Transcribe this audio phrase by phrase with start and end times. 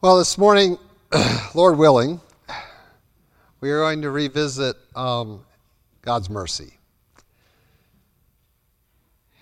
[0.00, 0.78] Well, this morning,
[1.54, 2.20] Lord willing,
[3.60, 5.44] we are going to revisit um,
[6.02, 6.74] God's mercy.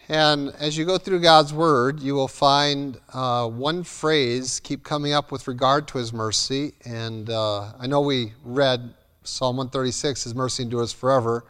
[0.09, 5.13] And as you go through God's Word, you will find uh, one phrase keep coming
[5.13, 6.73] up with regard to His mercy.
[6.87, 8.95] And uh, I know we read
[9.25, 11.45] Psalm 136, His mercy endures forever.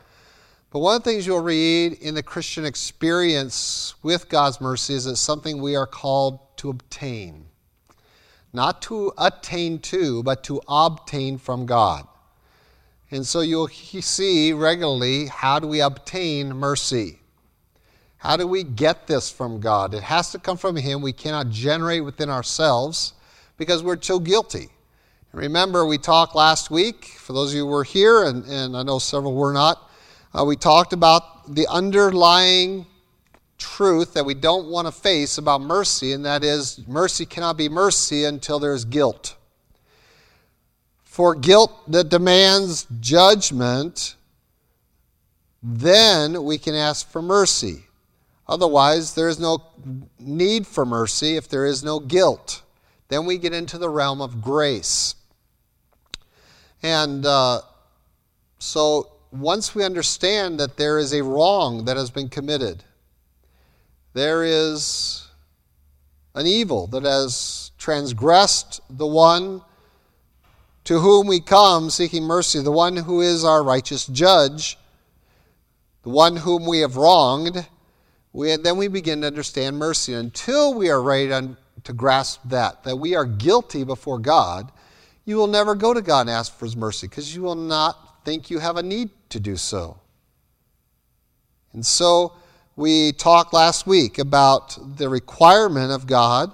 [0.70, 5.06] But one of the things you'll read in the Christian experience with God's mercy is
[5.06, 7.46] it's something we are called to obtain
[8.56, 12.08] not to attain to, but to obtain from God.
[13.10, 17.20] And so you'll see regularly how do we obtain mercy?
[18.16, 19.94] How do we get this from God?
[19.94, 21.02] It has to come from Him.
[21.02, 23.12] We cannot generate within ourselves
[23.58, 24.70] because we're too guilty.
[25.32, 28.82] Remember, we talked last week, for those of you who were here, and, and I
[28.82, 29.90] know several were not,
[30.36, 32.86] uh, we talked about the underlying
[33.58, 37.68] truth that we don't want to face about mercy, and that is mercy cannot be
[37.68, 39.36] mercy until there is guilt.
[41.02, 44.16] For guilt that demands judgment,
[45.62, 47.84] then we can ask for mercy.
[48.48, 49.64] Otherwise, there is no
[50.18, 52.62] need for mercy if there is no guilt.
[53.08, 55.14] Then we get into the realm of grace.
[56.82, 57.62] And uh,
[58.58, 62.84] so, once we understand that there is a wrong that has been committed,
[64.16, 65.28] there is
[66.34, 69.60] an evil that has transgressed the one
[70.84, 74.78] to whom we come seeking mercy, the one who is our righteous judge,
[76.02, 77.66] the one whom we have wronged,
[78.32, 80.14] we, then we begin to understand mercy.
[80.14, 84.72] Until we are ready to, to grasp that, that we are guilty before God,
[85.26, 88.24] you will never go to God and ask for His mercy because you will not
[88.24, 89.98] think you have a need to do so.
[91.74, 92.32] And so,
[92.76, 96.52] we talked last week about the requirement of God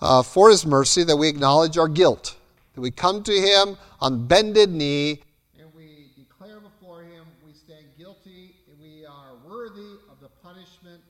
[0.00, 2.36] uh, for His mercy that we acknowledge our guilt,
[2.74, 5.22] that we come to Him on bended knee
[5.58, 11.00] and we declare before Him we stand guilty and we are worthy of the punishment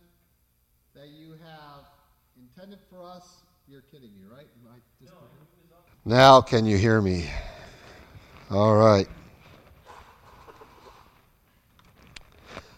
[0.95, 1.87] that you have
[2.37, 3.41] intended for us.
[3.67, 4.47] You're kidding me, right?
[6.05, 7.31] now, can you hear me?
[8.51, 9.07] All right.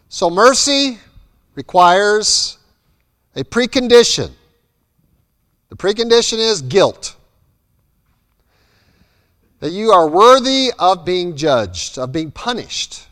[0.08, 0.98] So, mercy
[1.54, 2.58] requires
[3.34, 4.30] a precondition.
[5.68, 7.16] The precondition is guilt.
[9.60, 13.06] That you are worthy of being judged, of being punished.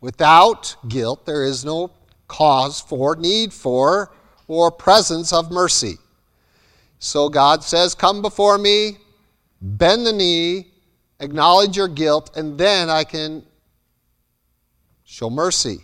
[0.00, 1.90] Without guilt, there is no
[2.28, 4.12] cause for, need for,
[4.46, 5.98] or presence of mercy.
[6.98, 8.98] So God says, Come before me,
[9.60, 10.68] bend the knee,
[11.20, 13.44] acknowledge your guilt, and then I can
[15.04, 15.80] show mercy.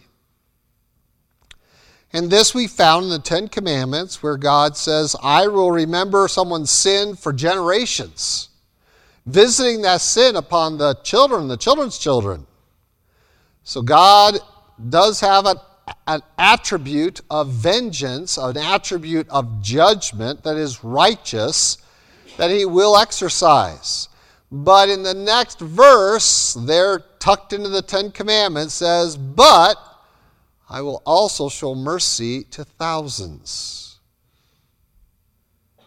[2.13, 6.71] And this we found in the Ten Commandments, where God says, I will remember someone's
[6.71, 8.51] sin for generations,
[9.25, 12.47] visiting that sin upon the children, the children's children.
[13.65, 14.39] So God
[14.91, 15.57] does have a,
[16.07, 21.79] an attribute of vengeance, an attribute of judgment that is righteous,
[22.37, 24.09] that He will exercise.
[24.51, 29.79] But in the next verse, there tucked into the Ten Commandments, says, But
[30.73, 33.99] I will also show mercy to thousands.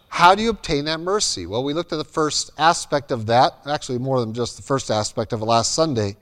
[0.06, 1.44] How do you obtain that mercy?
[1.44, 4.88] Well, we looked at the first aspect of that, actually, more than just the first
[4.88, 6.16] aspect of it last Sunday.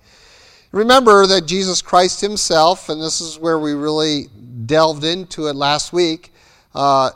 [0.73, 4.29] Remember that Jesus Christ Himself, and this is where we really
[4.65, 6.33] delved into it last week,
[6.75, 7.11] uh,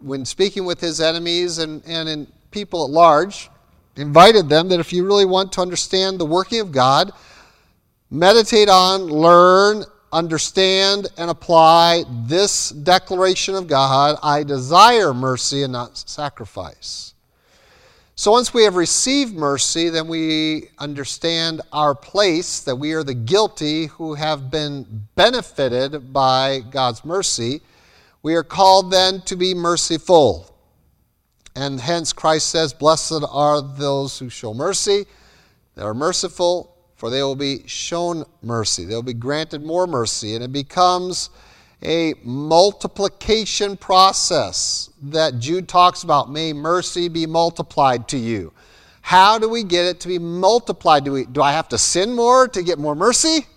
[0.00, 3.50] when speaking with His enemies and, and in people at large,
[3.96, 7.12] invited them that if you really want to understand the working of God,
[8.10, 9.84] meditate on, learn,
[10.14, 17.14] understand and apply this declaration of God I desire mercy and not sacrifice.
[18.16, 23.14] So once we have received mercy, then we understand our place, that we are the
[23.14, 27.60] guilty who have been benefited by God's mercy.
[28.22, 30.54] We are called then to be merciful.
[31.56, 35.06] And hence Christ says, Blessed are those who show mercy,
[35.74, 36.73] that are merciful,
[37.04, 38.86] for they will be shown mercy.
[38.86, 40.36] They'll be granted more mercy.
[40.36, 41.28] And it becomes
[41.82, 46.30] a multiplication process that Jude talks about.
[46.30, 48.54] May mercy be multiplied to you.
[49.02, 51.04] How do we get it to be multiplied?
[51.04, 53.48] Do, we, do I have to sin more to get more mercy?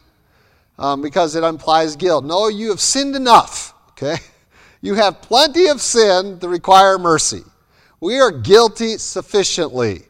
[0.78, 2.26] Um, because it implies guilt.
[2.26, 4.18] No, you have sinned enough, okay?
[4.82, 7.44] You have plenty of sin to require mercy.
[8.02, 10.07] We are guilty sufficiently.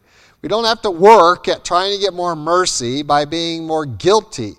[0.47, 4.53] We don't have to work at trying to get more mercy by being more guilty.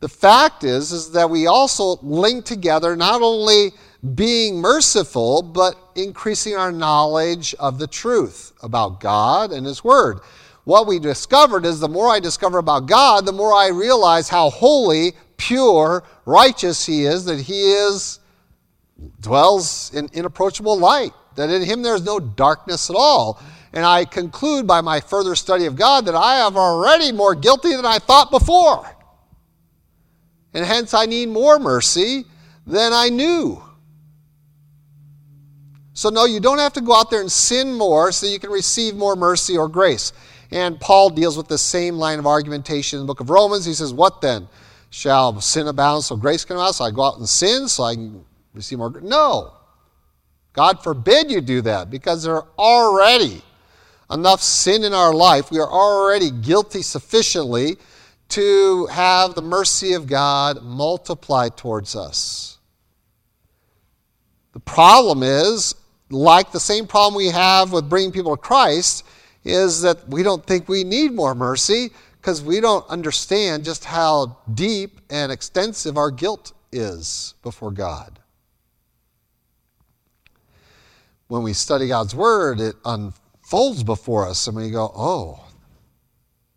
[0.00, 3.70] The fact is, is that we also link together not only
[4.16, 10.22] being merciful, but increasing our knowledge of the truth about God and His Word.
[10.64, 14.50] What we discovered is the more I discover about God, the more I realize how
[14.50, 18.18] holy, pure, righteous He is, that He is
[19.20, 23.40] dwells in inapproachable light, that in Him there's no darkness at all.
[23.72, 27.74] And I conclude by my further study of God that I am already more guilty
[27.76, 28.88] than I thought before.
[30.54, 32.24] And hence I need more mercy
[32.66, 33.62] than I knew.
[35.92, 38.50] So, no, you don't have to go out there and sin more so you can
[38.50, 40.12] receive more mercy or grace.
[40.50, 43.64] And Paul deals with the same line of argumentation in the book of Romans.
[43.64, 44.48] He says, What then?
[44.90, 46.76] Shall sin abound so grace can abound?
[46.76, 48.24] So I go out and sin so I can
[48.54, 49.00] receive more?
[49.02, 49.52] No.
[50.52, 53.42] God forbid you do that because there are already
[54.10, 55.50] enough sin in our life.
[55.50, 57.76] We are already guilty sufficiently
[58.30, 62.58] to have the mercy of God multiplied towards us.
[64.52, 65.74] The problem is,
[66.10, 69.04] like the same problem we have with bringing people to Christ,
[69.44, 71.90] is that we don't think we need more mercy
[72.20, 78.18] because we don't understand just how deep and extensive our guilt is before God.
[81.28, 83.27] When we study God's Word, it unfolds
[83.82, 85.44] before us, and we go, oh,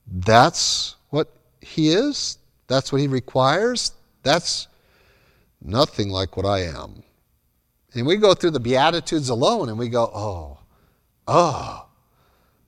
[0.07, 3.91] that's what he is, that's what He requires,
[4.23, 4.67] that's
[5.61, 7.03] nothing like what I am.
[7.93, 10.57] And we go through the Beatitudes alone and we go, oh,
[11.27, 11.85] oh,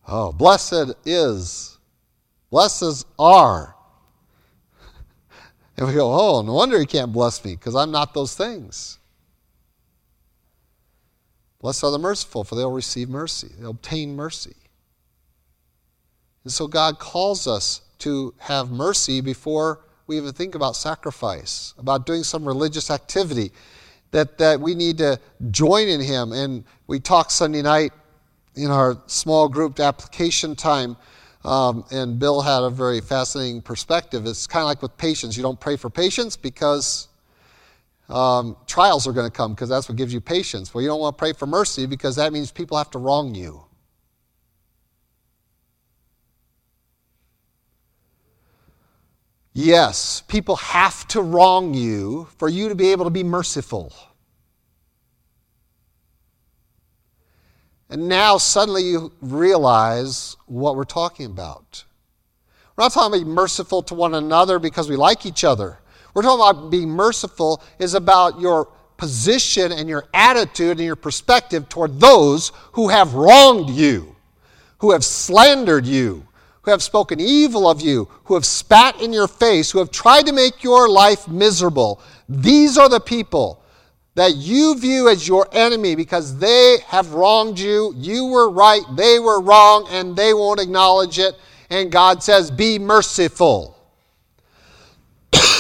[0.08, 1.78] oh, blessed is,
[2.50, 3.76] blessed are.
[5.78, 9.00] And we go, oh, no wonder He can't bless me because I'm not those things.
[11.64, 14.54] Blessed are the merciful, for they'll receive mercy, they'll obtain mercy.
[16.44, 22.06] And so God calls us to have mercy before we even think about sacrifice, about
[22.06, 23.54] doing some religious activity,
[24.12, 25.18] that, that we need to
[25.52, 26.34] join in Him.
[26.34, 27.94] And we talked Sunday night
[28.56, 30.98] in our small group application time,
[31.46, 34.26] um, and Bill had a very fascinating perspective.
[34.26, 35.38] It's kind of like with patience.
[35.38, 37.08] You don't pray for patience because
[38.10, 40.74] um, trials are going to come, because that's what gives you patience.
[40.74, 43.34] Well, you don't want to pray for mercy because that means people have to wrong
[43.34, 43.66] you.
[49.54, 53.94] Yes, people have to wrong you for you to be able to be merciful.
[57.90, 61.84] And now suddenly you realize what we're talking about.
[62.76, 65.78] We're not talking about being merciful to one another because we like each other.
[66.14, 71.68] We're talking about being merciful is about your position and your attitude and your perspective
[71.70, 74.16] toward those who have wronged you,
[74.78, 76.26] who have slandered you,
[76.62, 80.26] who have spoken evil of you, who have spat in your face, who have tried
[80.26, 82.02] to make your life miserable.
[82.30, 83.64] These are the people
[84.16, 87.94] that you view as your enemy because they have wronged you.
[87.98, 91.36] You were right, they were wrong, and they won't acknowledge it.
[91.70, 93.78] And God says, Be merciful.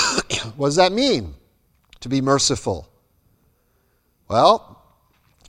[0.55, 1.35] what does that mean,
[1.99, 2.87] to be merciful?
[4.27, 4.81] Well,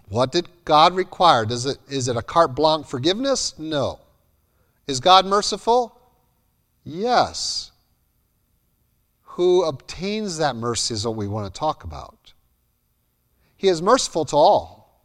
[0.09, 1.45] what did God require?
[1.45, 3.59] Does it, is it a carte blanche forgiveness?
[3.59, 4.01] No.
[4.87, 6.01] Is God merciful?
[6.85, 7.73] Yes.
[9.23, 12.33] Who obtains that mercy is what we want to talk about.
[13.57, 15.03] He is merciful to all,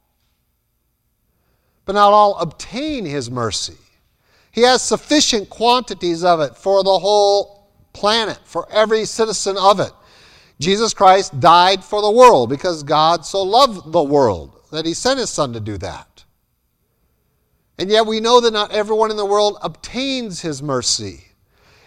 [1.86, 3.78] but not all obtain His mercy.
[4.52, 7.59] He has sufficient quantities of it for the whole
[7.92, 9.92] planet, for every citizen of it.
[10.58, 15.18] Jesus Christ died for the world because God so loved the world that He sent
[15.18, 16.10] His Son to do that.
[17.80, 21.24] And yet we know that not everyone in the world obtains his mercy.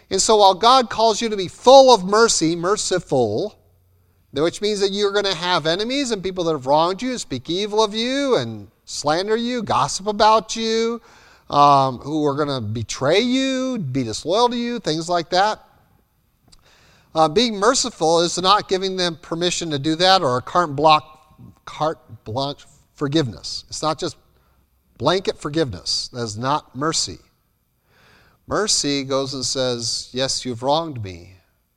[0.10, 3.60] And so while God calls you to be full of mercy, merciful,
[4.32, 7.48] which means that you're going to have enemies and people that have wronged you, speak
[7.48, 11.00] evil of you, and slander you, gossip about you,
[11.52, 15.60] um, who are going to betray you, be disloyal to you, things like that.
[17.16, 21.04] Uh, being merciful is not giving them permission to do that or a carte blanche,
[21.66, 23.66] carte blanche forgiveness.
[23.70, 24.18] It's not just
[24.98, 26.08] Blanket forgiveness.
[26.10, 27.18] That is not mercy.
[28.48, 31.36] Mercy goes and says, Yes, you've wronged me.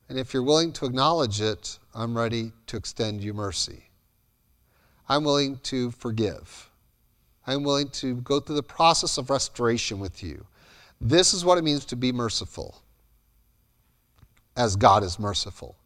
[0.08, 3.90] And if you're willing to acknowledge it, I'm ready to extend you mercy.
[5.08, 6.70] I'm willing to forgive.
[7.46, 10.46] I'm willing to go through the process of restoration with you.
[11.00, 12.82] This is what it means to be merciful,
[14.56, 15.76] as God is merciful.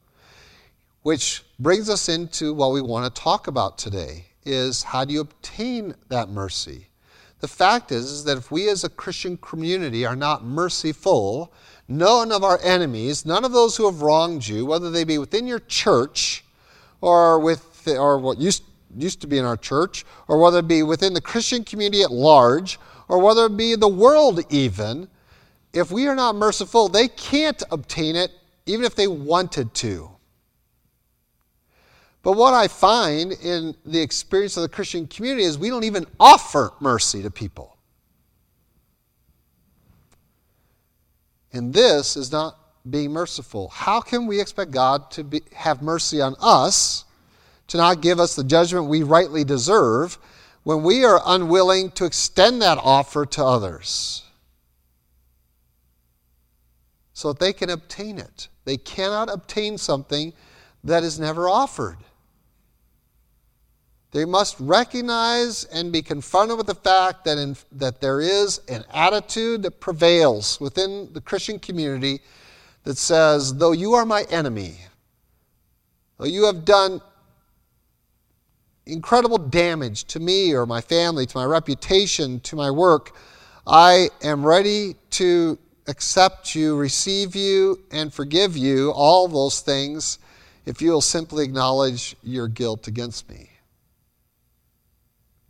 [1.02, 5.20] Which brings us into what we want to talk about today is how do you
[5.20, 6.88] obtain that mercy?
[7.40, 11.52] The fact is, is that if we as a Christian community are not merciful,
[11.88, 15.46] none of our enemies, none of those who have wronged you, whether they be within
[15.46, 16.44] your church
[17.00, 18.62] or with or what used
[18.96, 22.10] used to be in our church, or whether it be within the Christian community at
[22.10, 25.08] large, or whether it be the world even,
[25.72, 28.32] if we are not merciful, they can't obtain it
[28.70, 30.10] even if they wanted to.
[32.22, 36.06] But what I find in the experience of the Christian community is we don't even
[36.18, 37.76] offer mercy to people.
[41.52, 42.56] And this is not
[42.88, 43.68] being merciful.
[43.68, 47.04] How can we expect God to be, have mercy on us,
[47.68, 50.18] to not give us the judgment we rightly deserve,
[50.62, 54.22] when we are unwilling to extend that offer to others
[57.12, 58.48] so that they can obtain it?
[58.70, 60.32] They cannot obtain something
[60.84, 61.96] that is never offered.
[64.12, 68.84] They must recognize and be confronted with the fact that, in, that there is an
[68.94, 72.20] attitude that prevails within the Christian community
[72.84, 74.76] that says, though you are my enemy,
[76.18, 77.00] though you have done
[78.86, 83.16] incredible damage to me or my family, to my reputation, to my work,
[83.66, 85.58] I am ready to
[85.90, 90.18] accept you, receive you, and forgive you, all those things,
[90.64, 93.50] if you will simply acknowledge your guilt against me.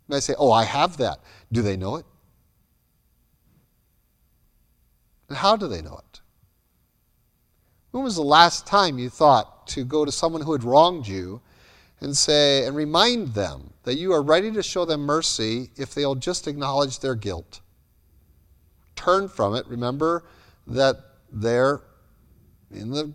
[0.08, 1.20] And I say, Oh, I have that.
[1.52, 2.06] Do they know it?
[5.28, 6.20] And how do they know it?
[7.90, 11.40] When was the last time you thought to go to someone who had wronged you
[12.00, 16.14] and say, and remind them that you are ready to show them mercy if they'll
[16.14, 17.59] just acknowledge their guilt?
[19.00, 19.66] Turn from it.
[19.66, 20.24] Remember
[20.66, 20.96] that
[21.32, 21.80] there,
[22.70, 23.14] in the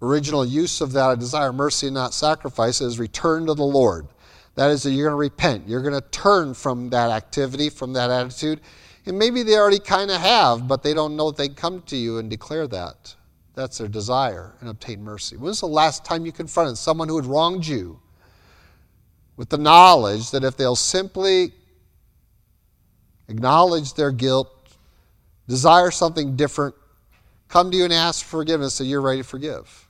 [0.00, 4.06] original use of that, I desire mercy not sacrifice, is return to the Lord.
[4.54, 5.68] That is, that you're going to repent.
[5.68, 8.60] You're going to turn from that activity, from that attitude.
[9.04, 11.96] And maybe they already kind of have, but they don't know that they come to
[11.96, 13.16] you and declare that.
[13.56, 15.36] That's their desire and obtain mercy.
[15.36, 17.98] When was the last time you confronted someone who had wronged you
[19.36, 21.52] with the knowledge that if they'll simply
[23.26, 24.63] acknowledge their guilt,
[25.48, 26.74] desire something different,
[27.48, 29.88] come to you and ask forgiveness, that you're ready to forgive?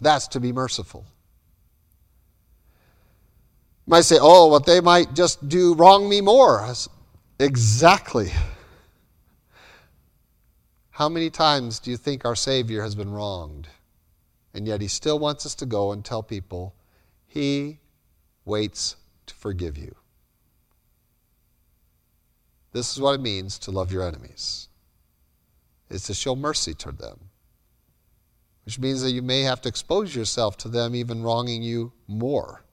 [0.00, 1.06] That's to be merciful.
[3.86, 6.66] You might say, oh, what they might just do wrong me more.
[7.38, 8.30] Exactly.
[10.90, 13.68] How many times do you think our Savior has been wronged?
[14.54, 16.74] And yet he still wants us to go and tell people,
[17.26, 17.80] He
[18.44, 19.94] waits to forgive you.
[22.74, 24.68] This is what it means to love your enemies.
[25.88, 27.30] It's to show mercy toward them.
[28.64, 32.64] Which means that you may have to expose yourself to them even wronging you more.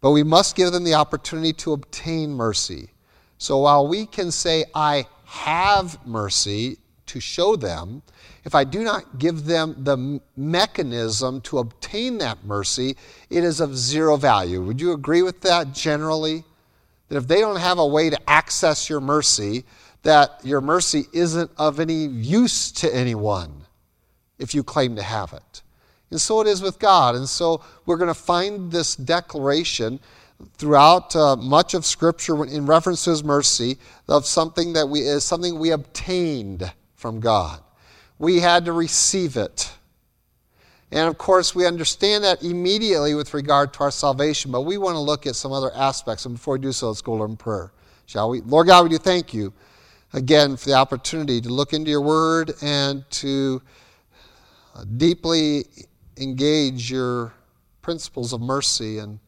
[0.00, 2.90] But we must give them the opportunity to obtain mercy.
[3.36, 8.02] So while we can say, I have mercy to show them,
[8.44, 12.96] if I do not give them the mechanism to obtain that mercy,
[13.28, 14.62] it is of zero value.
[14.62, 16.44] Would you agree with that generally?
[17.10, 19.64] That if they don't have a way to access your mercy,
[20.04, 23.66] that your mercy isn't of any use to anyone
[24.38, 25.62] if you claim to have it.
[26.10, 27.14] And so it is with God.
[27.14, 30.00] And so we're going to find this declaration
[30.56, 33.76] throughout uh, much of Scripture in reference to His mercy
[34.08, 37.60] of something that we is something we obtained from God.
[38.18, 39.72] We had to receive it.
[40.92, 44.96] And of course, we understand that immediately with regard to our salvation, but we want
[44.96, 46.26] to look at some other aspects.
[46.26, 47.72] And before we do so, let's go in prayer,
[48.06, 48.40] shall we?
[48.40, 49.52] Lord God, we do thank you
[50.12, 53.62] again for the opportunity to look into your word and to
[54.74, 55.64] uh, deeply
[56.16, 57.32] engage your
[57.82, 58.98] principles of mercy.
[58.98, 59.20] And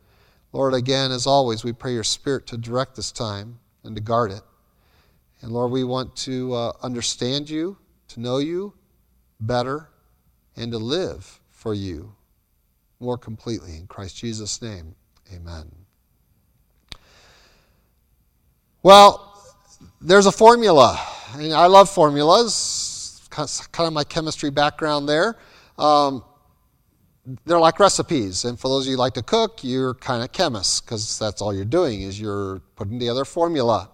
[0.52, 4.33] Lord, again, as always, we pray your Spirit to direct this time and to guard
[4.33, 4.42] it.
[5.42, 7.78] And Lord, we want to uh, understand you,
[8.09, 8.75] to know you
[9.40, 9.88] better,
[10.57, 12.12] and to live for you
[12.99, 13.76] more completely.
[13.76, 14.97] In Christ Jesus' name,
[15.33, 15.71] amen.
[18.83, 19.40] Well,
[20.00, 21.00] there's a formula.
[21.35, 25.38] I, I love formulas, kind of my chemistry background there.
[25.78, 26.25] Um,
[27.47, 28.45] they're like recipes.
[28.45, 31.40] And for those of you who like to cook, you're kind of chemists because that's
[31.40, 33.88] all you're doing is you're putting together a formula.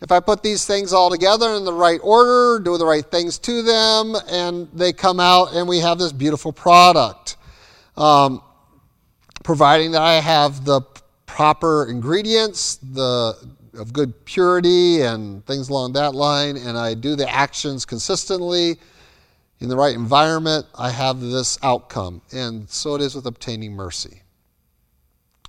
[0.00, 3.38] If I put these things all together in the right order, do the right things
[3.40, 7.36] to them, and they come out and we have this beautiful product.
[7.96, 8.42] Um,
[9.42, 10.82] providing that I have the
[11.24, 13.36] proper ingredients, the
[13.78, 18.76] of good purity and things along that line, and I do the actions consistently,
[19.60, 22.20] in the right environment, I have this outcome.
[22.32, 24.22] And so it is with obtaining mercy.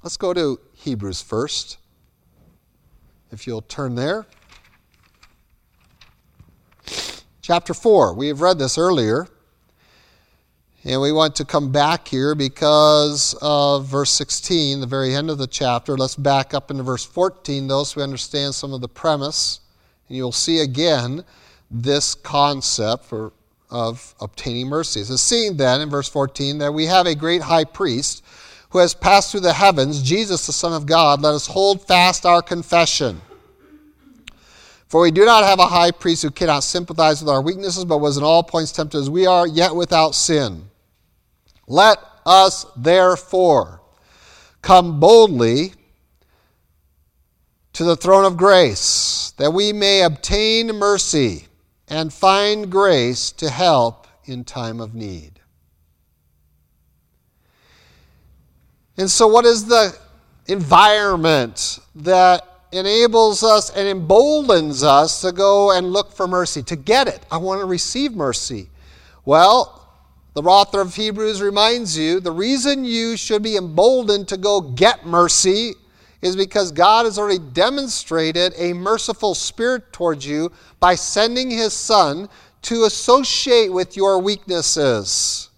[0.01, 1.77] Let's go to Hebrews first.
[3.31, 4.25] If you'll turn there.
[7.47, 8.13] Chapter 4.
[8.13, 9.25] We have read this earlier.
[10.83, 15.37] And we want to come back here because of verse 16, the very end of
[15.37, 15.95] the chapter.
[15.95, 19.61] Let's back up into verse 14, though, so we understand some of the premise.
[20.09, 21.23] And you'll see again
[21.71, 23.31] this concept for,
[23.71, 24.99] of obtaining mercy.
[24.99, 28.25] It's seeing then in verse 14 that we have a great high priest
[28.71, 31.21] who has passed through the heavens, Jesus, the Son of God.
[31.21, 33.21] Let us hold fast our confession.
[34.87, 37.97] For we do not have a high priest who cannot sympathize with our weaknesses, but
[37.97, 40.69] was in all points tempted as we are, yet without sin.
[41.67, 43.81] Let us therefore
[44.61, 45.73] come boldly
[47.73, 51.47] to the throne of grace, that we may obtain mercy
[51.87, 55.39] and find grace to help in time of need.
[58.97, 59.95] And so, what is the
[60.47, 67.07] environment that enables us and emboldens us to go and look for mercy, to get
[67.07, 67.25] it.
[67.31, 68.69] I want to receive mercy.
[69.25, 69.77] Well,
[70.33, 75.05] the author of Hebrews reminds you the reason you should be emboldened to go get
[75.05, 75.73] mercy
[76.21, 82.29] is because God has already demonstrated a merciful spirit towards you by sending his Son
[82.63, 85.49] to associate with your weaknesses.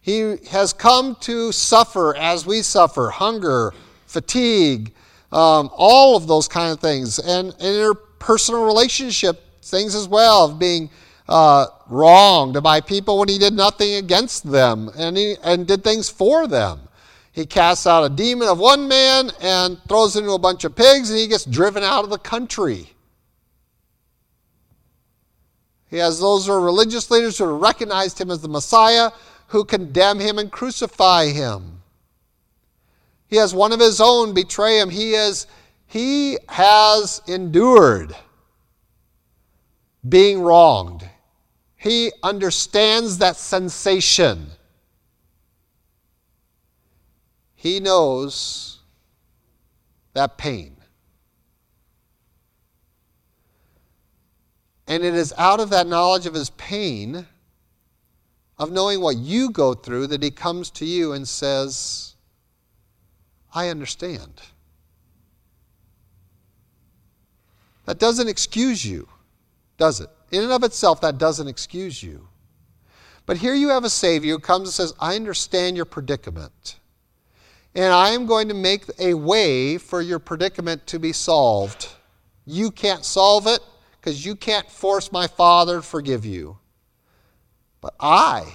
[0.00, 3.72] He has come to suffer as we suffer hunger,
[4.06, 4.92] fatigue,
[5.34, 10.88] um, all of those kind of things, and, interpersonal relationship things as well, of being
[11.28, 16.08] uh, wronged by people when he did nothing against them and, he, and did things
[16.08, 16.80] for them.
[17.32, 21.10] He casts out a demon of one man and throws into a bunch of pigs,
[21.10, 22.90] and he gets driven out of the country.
[25.90, 29.10] He has those who are religious leaders who recognized him as the Messiah
[29.48, 31.73] who condemn him and crucify him.
[33.34, 34.90] He has one of his own betray him.
[34.90, 35.48] He, is,
[35.88, 38.14] he has endured
[40.08, 41.04] being wronged.
[41.74, 44.46] He understands that sensation.
[47.56, 48.78] He knows
[50.12, 50.76] that pain.
[54.86, 57.26] And it is out of that knowledge of his pain,
[58.58, 62.03] of knowing what you go through, that he comes to you and says,
[63.54, 64.42] I understand.
[67.86, 69.08] That doesn't excuse you,
[69.78, 70.08] does it?
[70.32, 72.28] In and of itself, that doesn't excuse you.
[73.26, 76.78] But here you have a Savior who comes and says, I understand your predicament.
[77.74, 81.88] And I am going to make a way for your predicament to be solved.
[82.46, 83.60] You can't solve it
[84.00, 86.58] because you can't force my Father to forgive you.
[87.80, 88.52] But I,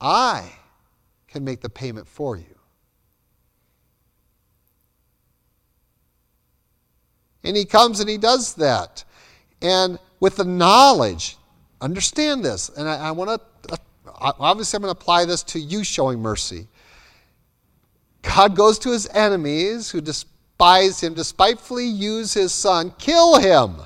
[0.00, 0.52] I
[1.34, 2.54] can make the payment for you.
[7.42, 9.02] And he comes and he does that.
[9.60, 11.36] And with the knowledge,
[11.80, 15.58] understand this, and I, I want to, uh, obviously, I'm going to apply this to
[15.58, 16.68] you showing mercy.
[18.22, 23.78] God goes to his enemies who despise him, despitefully use his son, kill him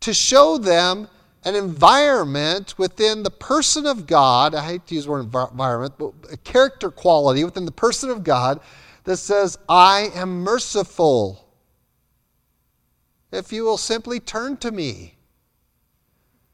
[0.00, 1.06] to show them
[1.48, 4.54] an environment within the person of God.
[4.54, 8.22] I hate to use the word environment, but a character quality within the person of
[8.22, 8.60] God
[9.04, 11.48] that says, I am merciful.
[13.32, 15.14] If you will simply turn to me.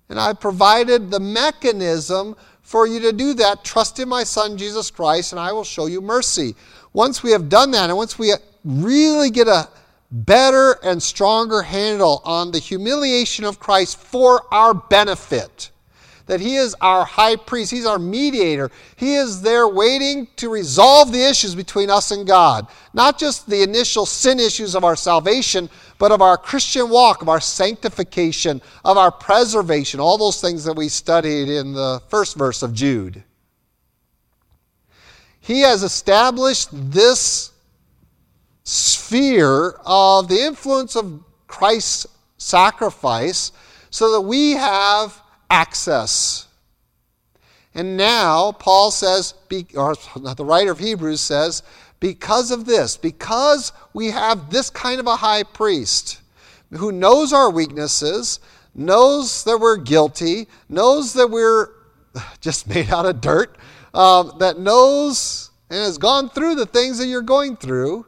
[0.08, 3.64] And I provided the mechanism for you to do that.
[3.64, 6.54] Trust in my Son, Jesus Christ, and I will show you mercy.
[6.92, 8.32] Once we have done that, and once we
[8.64, 9.68] really get a
[10.14, 15.70] better and stronger handle on the humiliation of Christ for our benefit.
[16.26, 18.70] That he is our high priest, he's our mediator.
[18.96, 22.68] He is there waiting to resolve the issues between us and God.
[22.94, 27.28] Not just the initial sin issues of our salvation, but of our Christian walk, of
[27.28, 32.62] our sanctification, of our preservation, all those things that we studied in the first verse
[32.62, 33.22] of Jude.
[35.40, 37.50] He has established this
[38.64, 42.06] sphere of the influence of Christ's
[42.38, 43.52] sacrifice
[43.90, 46.48] so that we have access.
[47.74, 49.34] And now, Paul says,
[49.76, 49.94] or
[50.36, 51.62] the writer of Hebrews says,
[52.00, 56.20] because of this, because we have this kind of a high priest
[56.70, 58.40] who knows our weaknesses,
[58.74, 61.68] knows that we're guilty, knows that we're
[62.40, 63.56] just made out of dirt,
[63.92, 68.06] um, that knows and has gone through the things that you're going through,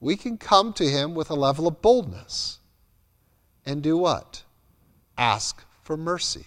[0.00, 2.58] we can come to him with a level of boldness
[3.66, 4.42] and do what?
[5.18, 6.46] Ask for mercy.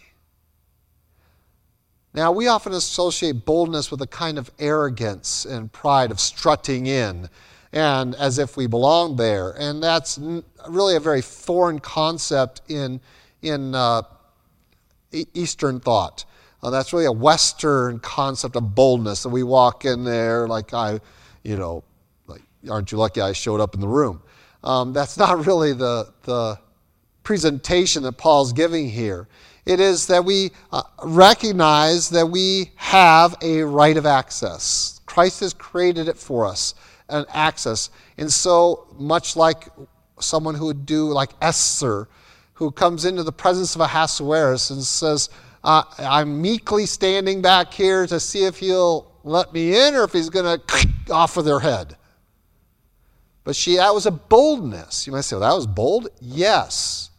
[2.15, 7.29] Now, we often associate boldness with a kind of arrogance and pride of strutting in
[7.71, 9.51] and as if we belong there.
[9.57, 10.19] And that's
[10.67, 13.01] really a very foreign concept in,
[13.41, 14.03] in uh,
[15.33, 16.25] Eastern thought.
[16.61, 19.23] Uh, that's really a Western concept of boldness.
[19.23, 20.99] that we walk in there like I,
[21.43, 21.83] you know,
[22.69, 24.21] aren't you lucky I showed up in the room?
[24.63, 26.59] Um, that's not really the, the
[27.23, 29.27] presentation that Paul's giving here.
[29.65, 34.99] It is that we uh, recognize that we have a right of access.
[35.05, 36.75] Christ has created it for us,
[37.07, 37.89] an access.
[38.17, 39.69] And so, much like
[40.19, 42.09] someone who would do like Esther,
[42.53, 45.29] who comes into the presence of Ahasuerus and says,
[45.63, 50.11] uh, I'm meekly standing back here to see if he'll let me in or if
[50.11, 51.95] he's going to off of their head.
[53.43, 55.05] But she, that was a boldness.
[55.05, 56.07] You might say, well, that was bold?
[56.21, 57.09] Yes.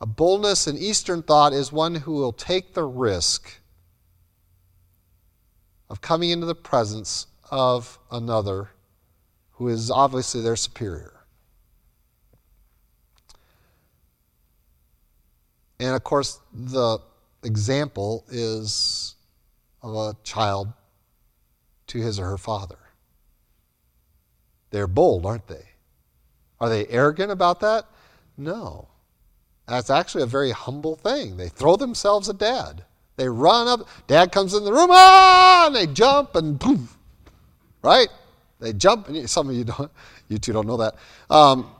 [0.00, 3.60] A boldness in Eastern thought is one who will take the risk
[5.88, 8.70] of coming into the presence of another
[9.52, 11.20] who is obviously their superior.
[15.78, 16.98] And of course, the
[17.42, 19.14] example is
[19.82, 20.72] of a child
[21.88, 22.78] to his or her father.
[24.70, 25.64] They're bold, aren't they?
[26.60, 27.86] Are they arrogant about that?
[28.36, 28.88] No.
[29.66, 31.36] That's actually a very humble thing.
[31.36, 32.84] They throw themselves at dad.
[33.16, 33.86] They run up.
[34.06, 36.88] Dad comes in the room, ah, and they jump and boom,
[37.82, 38.08] right?
[38.60, 39.08] They jump.
[39.08, 39.90] And some of you don't,
[40.28, 40.94] you two don't know that.
[41.28, 41.70] Um,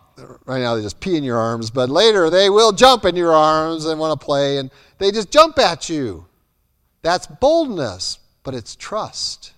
[0.44, 3.33] right now they just pee in your arms, but later they will jump in your
[3.33, 6.26] arms and want to play, and they just jump at you.
[7.03, 9.53] That's boldness, but it's trust.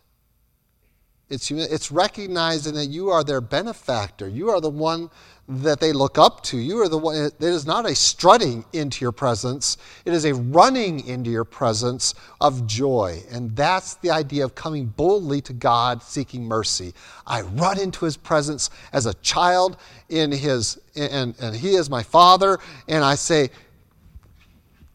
[1.33, 4.29] It's, it's recognizing that you are their benefactor.
[4.29, 5.09] You are the one
[5.49, 6.59] that they look up to.
[6.59, 10.35] You are the one, it is not a strutting into your presence, it is a
[10.35, 13.23] running into your presence of joy.
[13.31, 16.93] And that's the idea of coming boldly to God seeking mercy.
[17.27, 19.79] I run into his presence as a child
[20.11, 23.49] in his, and, and he is my father, and I say,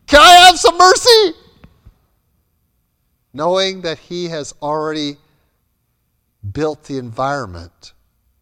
[0.06, 1.34] Can I have some mercy?
[3.34, 5.18] Knowing that he has already
[6.52, 7.94] built the environment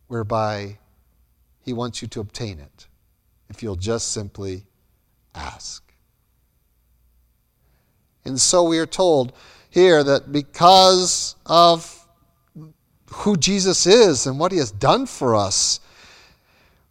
[0.08, 0.78] whereby
[1.62, 2.88] He wants you to obtain it
[3.50, 4.66] if you'll just simply
[5.34, 5.84] ask.
[8.26, 9.34] And so we are told
[9.70, 12.08] here that because of
[13.12, 15.80] who Jesus is and what He has done for us,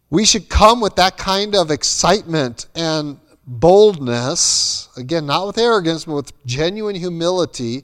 [0.09, 6.13] we should come with that kind of excitement and boldness, again, not with arrogance, but
[6.13, 7.83] with genuine humility,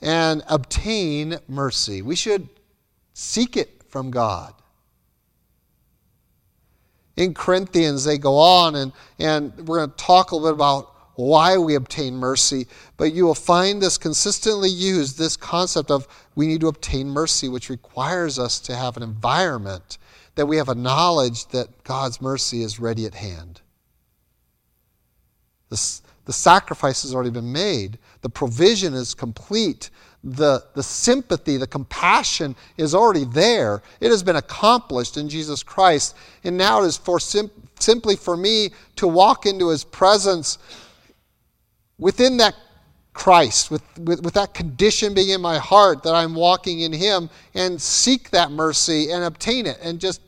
[0.00, 2.02] and obtain mercy.
[2.02, 2.48] We should
[3.20, 4.54] Seek it from God.
[7.16, 10.94] In Corinthians, they go on, and, and we're going to talk a little bit about
[11.16, 16.46] why we obtain mercy, but you will find this consistently used this concept of we
[16.46, 19.98] need to obtain mercy, which requires us to have an environment
[20.36, 23.62] that we have a knowledge that God's mercy is ready at hand.
[25.70, 29.90] The, the sacrifice has already been made, the provision is complete
[30.36, 33.82] the, the sympathy, the compassion is already there.
[34.00, 36.16] It has been accomplished in Jesus Christ.
[36.44, 40.58] And now it is for sim- simply for me to walk into his presence
[41.98, 42.54] within that
[43.12, 47.28] Christ, with, with, with that condition being in my heart that I'm walking in him
[47.54, 49.78] and seek that mercy and obtain it.
[49.82, 50.20] And just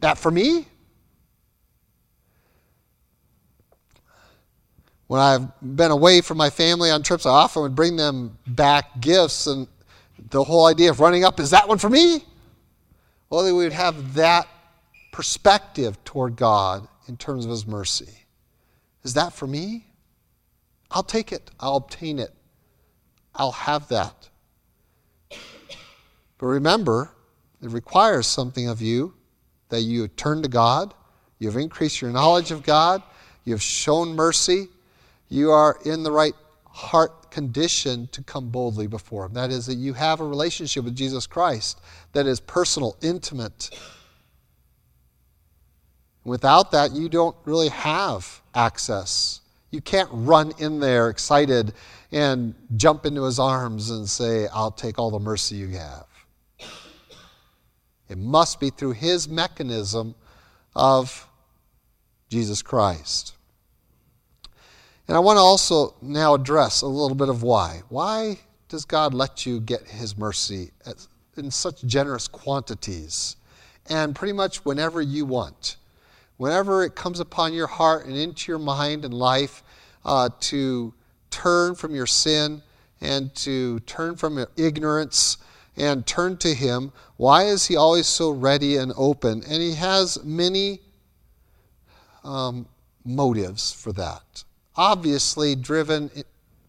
[0.00, 0.66] that for me,
[5.06, 9.00] When I've been away from my family on trips, I often would bring them back
[9.00, 9.68] gifts, and
[10.30, 12.24] the whole idea of running up, is that one for me?
[13.30, 14.48] Well, we would have that
[15.12, 18.26] perspective toward God in terms of His mercy.
[19.04, 19.86] Is that for me?
[20.90, 22.32] I'll take it, I'll obtain it,
[23.34, 24.28] I'll have that.
[26.38, 27.10] But remember,
[27.62, 29.14] it requires something of you
[29.68, 30.94] that you turn to God,
[31.38, 33.02] you've increased your knowledge of God,
[33.44, 34.68] you've shown mercy,
[35.28, 36.34] you are in the right
[36.66, 39.34] heart condition to come boldly before Him.
[39.34, 41.80] That is, that you have a relationship with Jesus Christ
[42.12, 43.70] that is personal, intimate.
[46.24, 49.40] Without that, you don't really have access.
[49.70, 51.72] You can't run in there excited
[52.12, 56.06] and jump into His arms and say, I'll take all the mercy you have.
[58.08, 60.14] It must be through His mechanism
[60.74, 61.28] of
[62.28, 63.35] Jesus Christ.
[65.08, 67.82] And I want to also now address a little bit of why.
[67.88, 70.72] Why does God let you get His mercy
[71.36, 73.36] in such generous quantities
[73.88, 75.76] and pretty much whenever you want?
[76.38, 79.62] Whenever it comes upon your heart and into your mind and life
[80.04, 80.92] uh, to
[81.30, 82.62] turn from your sin
[83.00, 85.38] and to turn from your ignorance
[85.76, 86.92] and turn to Him.
[87.16, 89.42] Why is He always so ready and open?
[89.48, 90.80] And He has many
[92.24, 92.66] um,
[93.04, 94.44] motives for that.
[94.76, 96.10] Obviously, driven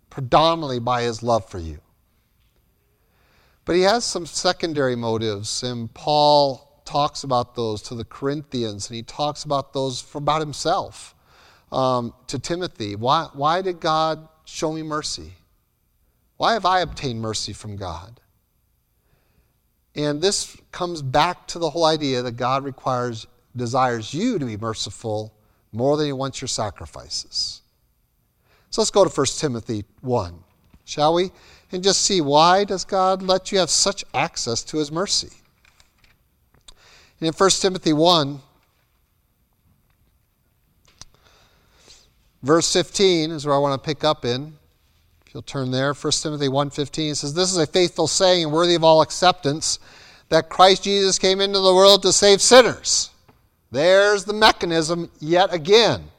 [0.09, 1.79] predominantly by His love for you.
[3.65, 8.95] But He has some secondary motives, and Paul talks about those to the Corinthians, and
[8.95, 11.13] he talks about those for, about himself
[11.71, 12.95] um, to Timothy.
[12.95, 15.33] Why, why did God show me mercy?
[16.37, 18.21] Why have I obtained mercy from God?
[19.95, 24.55] And this comes back to the whole idea that God requires, desires you to be
[24.55, 25.33] merciful
[25.73, 27.61] more than he wants your sacrifices.
[28.77, 30.35] So let's go to 1 Timothy 1,
[30.85, 31.31] shall we?
[31.71, 35.31] And just see why does God let you have such access to his mercy?
[37.19, 38.39] And in 1 Timothy 1,
[42.43, 44.53] verse 15 is where I want to pick up in.
[45.25, 48.83] If you'll turn there, 1 Timothy 1.15 says, This is a faithful saying worthy of
[48.83, 49.79] all acceptance,
[50.29, 53.09] that Christ Jesus came into the world to save sinners.
[53.71, 56.11] There's the mechanism yet again.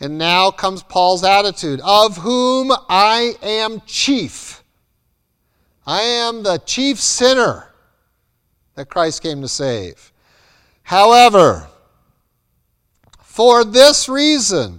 [0.00, 4.62] And now comes Paul's attitude, of whom I am chief.
[5.86, 7.68] I am the chief sinner
[8.74, 10.12] that Christ came to save.
[10.82, 11.66] However,
[13.22, 14.78] for this reason,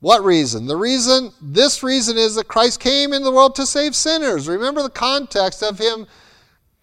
[0.00, 0.66] what reason?
[0.66, 4.46] The reason, this reason is that Christ came into the world to save sinners.
[4.46, 6.06] Remember the context of him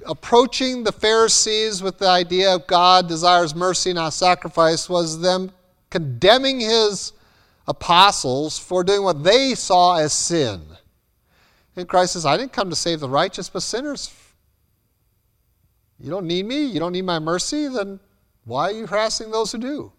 [0.06, 5.52] approaching the Pharisees with the idea of God desires mercy, not sacrifice, was them
[5.90, 7.14] condemning his
[7.68, 10.62] apostles for doing what they saw as sin.
[11.76, 14.14] And Christ says, I didn't come to save the righteous, but sinners.
[16.00, 16.66] You don't need me?
[16.66, 17.68] You don't need my mercy?
[17.68, 18.00] Then
[18.46, 19.92] why are you harassing those who do?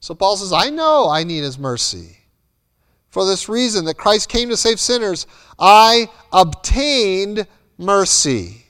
[0.00, 2.18] So Paul says, I know I need his mercy.
[3.08, 5.26] For this reason, that Christ came to save sinners,
[5.58, 7.46] I obtained
[7.78, 8.63] mercy.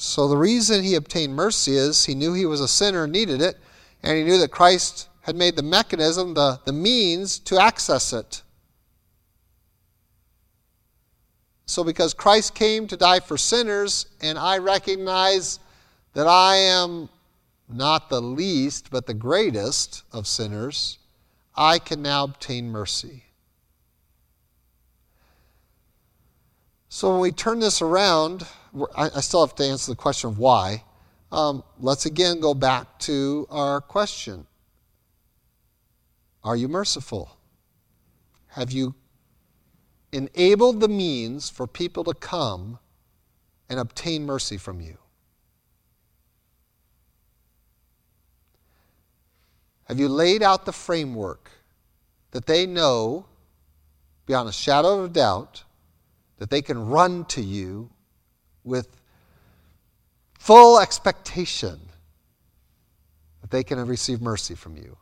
[0.00, 3.42] So the reason he obtained mercy is he knew he was a sinner and needed
[3.42, 3.58] it,
[4.00, 8.42] and he knew that Christ had made the mechanism, the, the means to access it.
[11.66, 15.58] So, because Christ came to die for sinners, and I recognize
[16.14, 17.08] that I am
[17.68, 20.98] not the least, but the greatest of sinners,
[21.56, 23.24] I can now obtain mercy.
[26.88, 28.46] So when we turn this around,
[28.96, 30.84] I, still have to answer the question of why.
[31.30, 34.46] Um, let's again go back to our question
[36.42, 37.36] Are you merciful?
[38.48, 38.94] Have you
[40.12, 42.78] enabled the means for people to come
[43.68, 44.98] and obtain mercy from you?
[49.84, 51.50] Have you laid out the framework
[52.32, 53.26] that they know,
[54.26, 55.64] beyond a shadow of a doubt,
[56.38, 57.90] that they can run to you
[58.68, 58.88] with
[60.38, 61.80] full expectation
[63.40, 64.96] that they can receive mercy from you?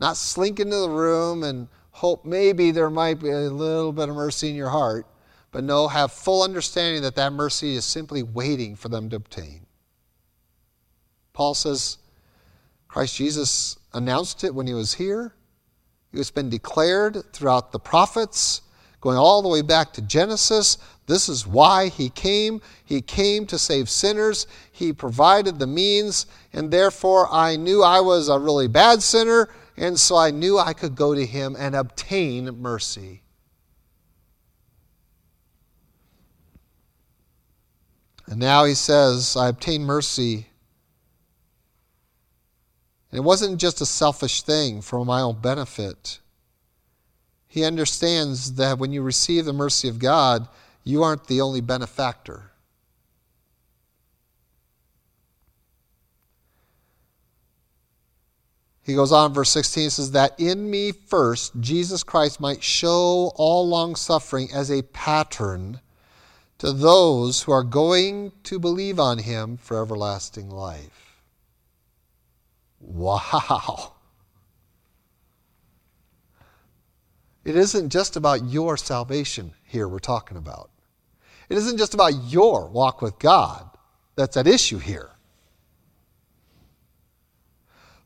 [0.00, 4.14] Not slink into the room and hope maybe there might be a little bit of
[4.14, 5.06] mercy in your heart,
[5.52, 9.66] but no, have full understanding that that mercy is simply waiting for them to obtain.
[11.32, 11.98] Paul says,
[12.88, 15.34] Christ Jesus announced it when he was here.
[16.12, 18.62] It's been declared throughout the prophets,
[19.00, 20.78] going all the way back to Genesis.
[21.06, 22.60] This is why he came.
[22.84, 24.46] He came to save sinners.
[24.70, 29.98] He provided the means, and therefore I knew I was a really bad sinner, and
[29.98, 33.22] so I knew I could go to him and obtain mercy.
[38.26, 40.46] And now he says, I obtained mercy
[43.10, 46.20] and it wasn't just a selfish thing for my own benefit.
[47.50, 50.46] He understands that when you receive the mercy of God,
[50.84, 52.52] you aren't the only benefactor.
[58.84, 63.68] He goes on, verse 16 says, That in me first Jesus Christ might show all
[63.68, 65.80] long suffering as a pattern
[66.58, 71.16] to those who are going to believe on him for everlasting life.
[72.78, 73.94] Wow.
[77.44, 80.70] It isn't just about your salvation here we're talking about.
[81.48, 83.68] It isn't just about your walk with God
[84.14, 85.10] that's at issue here.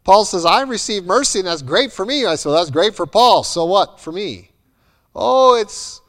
[0.05, 2.27] Paul says, I received mercy and that's great for me.
[2.27, 3.43] I said, well, that's great for Paul.
[3.43, 4.51] So what for me?
[5.15, 6.01] Oh, it's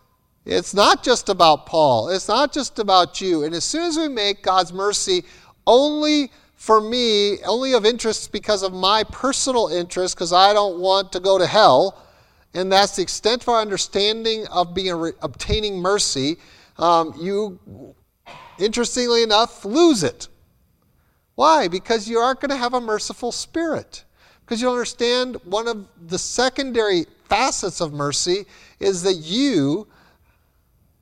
[0.45, 2.09] it's not just about Paul.
[2.09, 3.43] It's not just about you.
[3.43, 5.23] And as soon as we make God's mercy
[5.65, 11.11] only for me only of interest because of my personal interest, because I don't want
[11.13, 12.04] to go to hell,
[12.55, 16.37] and that's the extent of our understanding of being obtaining mercy,
[16.77, 17.59] um, you,
[18.57, 20.29] interestingly enough, lose it.
[21.35, 21.67] Why?
[21.67, 24.05] Because you aren't going to have a merciful spirit.
[24.39, 28.45] Because you understand one of the secondary facets of mercy
[28.79, 29.87] is that you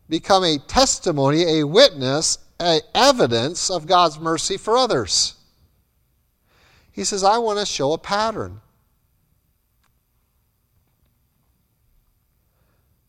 [0.10, 5.36] become a testimony, a witness, a evidence of God's mercy for others.
[6.92, 8.62] He says, I want to show a pattern.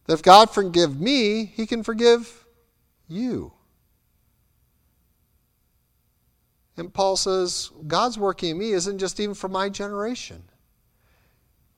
[0.06, 2.44] That if God forgive me, he can forgive
[3.08, 3.52] you.
[6.76, 10.42] And Paul says, God's working in me isn't just even for my generation.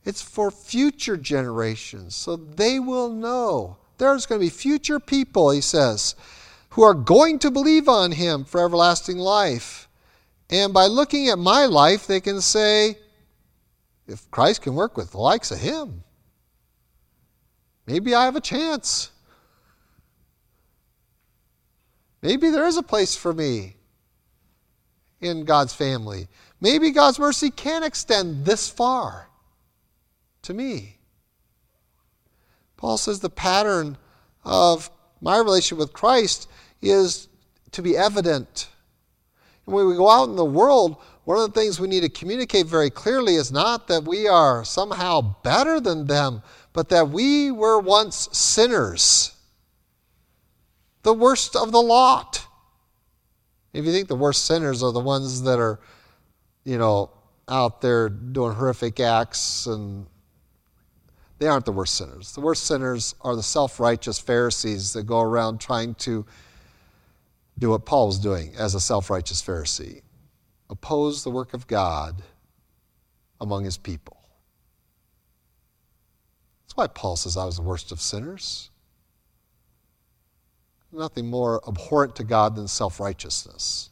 [0.04, 2.14] It's for future generations.
[2.14, 3.76] So they will know.
[3.98, 6.14] There's going to be future people, he says,
[6.70, 9.88] who are going to believe on him for everlasting life.
[10.48, 12.98] And by looking at my life, they can say,
[14.06, 16.04] if Christ can work with the likes of him,
[17.86, 19.10] maybe I have a chance.
[22.22, 23.76] Maybe there is a place for me
[25.20, 26.28] in God's family.
[26.60, 29.28] Maybe God's mercy can extend this far
[30.42, 30.98] to me.
[32.76, 33.96] Paul says the pattern
[34.44, 36.48] of my relationship with Christ
[36.82, 37.28] is
[37.72, 38.68] to be evident.
[39.66, 42.08] And when we go out in the world, one of the things we need to
[42.08, 46.42] communicate very clearly is not that we are somehow better than them,
[46.76, 49.34] but that we were once sinners,
[51.04, 52.46] the worst of the lot.
[53.72, 55.80] If you think the worst sinners are the ones that are,
[56.64, 57.08] you know,
[57.48, 60.04] out there doing horrific acts and
[61.38, 62.32] they aren't the worst sinners.
[62.32, 66.26] The worst sinners are the self righteous Pharisees that go around trying to
[67.58, 70.02] do what Paul was doing as a self righteous Pharisee
[70.68, 72.22] oppose the work of God
[73.40, 74.15] among his people.
[76.76, 78.68] Why Paul says I was the worst of sinners.
[80.92, 83.88] Nothing more abhorrent to God than self righteousness.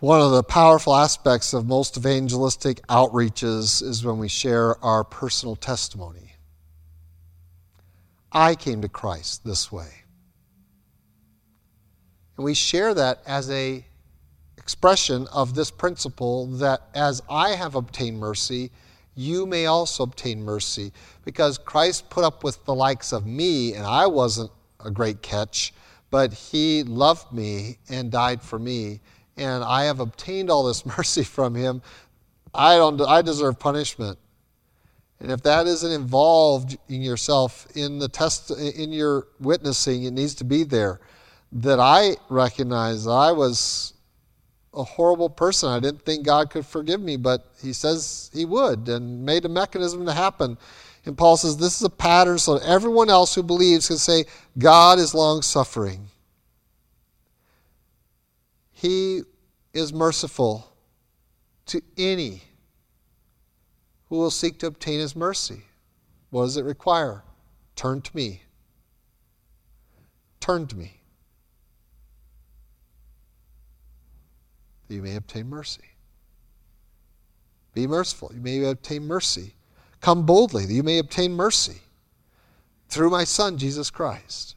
[0.00, 5.54] One of the powerful aspects of most evangelistic outreaches is when we share our personal
[5.54, 6.32] testimony.
[8.32, 10.04] I came to Christ this way.
[12.38, 13.84] And we share that as a
[14.64, 18.72] expression of this principle that as I have obtained mercy,
[19.14, 20.92] you may also obtain mercy.
[21.24, 24.50] Because Christ put up with the likes of me, and I wasn't
[24.84, 25.72] a great catch,
[26.10, 29.00] but he loved me and died for me
[29.36, 31.82] and I have obtained all this mercy from him,
[32.54, 34.18] I don't I deserve punishment.
[35.20, 40.34] And if that isn't involved in yourself in the test in your witnessing, it needs
[40.36, 41.00] to be there.
[41.52, 43.93] That I recognize I was
[44.74, 45.68] a horrible person.
[45.68, 49.48] I didn't think God could forgive me, but he says he would and made a
[49.48, 50.58] mechanism to happen.
[51.06, 54.24] And Paul says this is a pattern so everyone else who believes can say,
[54.58, 56.08] God is long suffering.
[58.72, 59.22] He
[59.72, 60.72] is merciful
[61.66, 62.42] to any
[64.08, 65.62] who will seek to obtain his mercy.
[66.30, 67.22] What does it require?
[67.76, 68.42] Turn to me.
[70.40, 71.00] Turn to me.
[74.88, 75.82] That you may obtain mercy.
[77.74, 78.30] Be merciful.
[78.34, 79.54] You may obtain mercy.
[80.00, 81.80] Come boldly that you may obtain mercy
[82.88, 84.54] through my Son, Jesus Christ.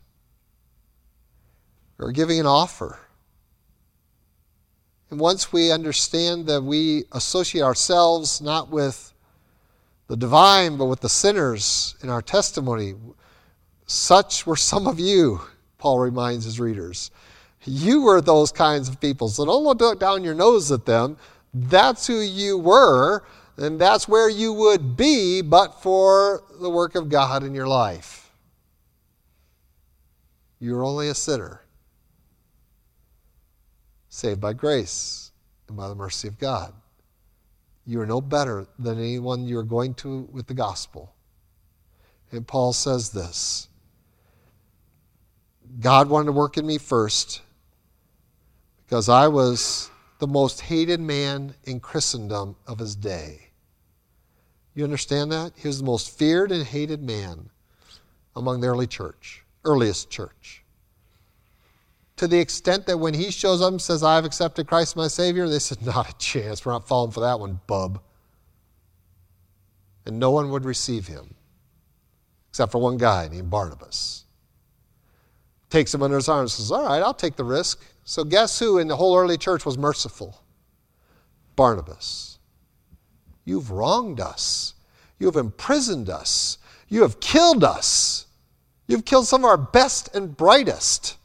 [2.00, 3.00] Or giving an offer
[5.10, 9.14] and once we understand that we associate ourselves not with
[10.08, 12.96] the divine, but with the sinners in our testimony,
[13.86, 15.42] such were some of you,
[15.78, 17.12] Paul reminds his readers.
[17.68, 19.28] You were those kinds of people.
[19.28, 21.18] So don't look down your nose at them.
[21.54, 23.24] That's who you were,
[23.58, 28.32] and that's where you would be, but for the work of God in your life.
[30.60, 31.62] You're only a sinner
[34.10, 35.32] saved by grace
[35.68, 36.74] and by the mercy of God.
[37.86, 41.14] You are no better than anyone you're going to with the gospel.
[42.32, 43.68] And Paul says this
[45.80, 47.42] God wanted to work in me first
[48.88, 53.50] because I was the most hated man in Christendom of his day.
[54.74, 55.52] You understand that?
[55.56, 57.50] He was the most feared and hated man
[58.36, 60.64] among the early church, earliest church
[62.18, 65.48] to the extent that when he shows up and says, I've accepted Christ my Savior,
[65.48, 66.66] they said, Not a chance.
[66.66, 68.02] We're not falling for that one, bub.
[70.06, 71.36] And no one would receive him
[72.50, 74.26] except for one guy named Barnabas.
[75.70, 77.84] Takes him under his arm and says, All right, I'll take the risk.
[78.10, 80.42] So, guess who in the whole early church was merciful?
[81.58, 82.40] Barnabas.
[83.44, 84.76] You've wronged us.
[85.20, 86.58] You have imprisoned us.
[86.88, 88.28] You have killed us.
[88.88, 91.18] You've killed some of our best and brightest.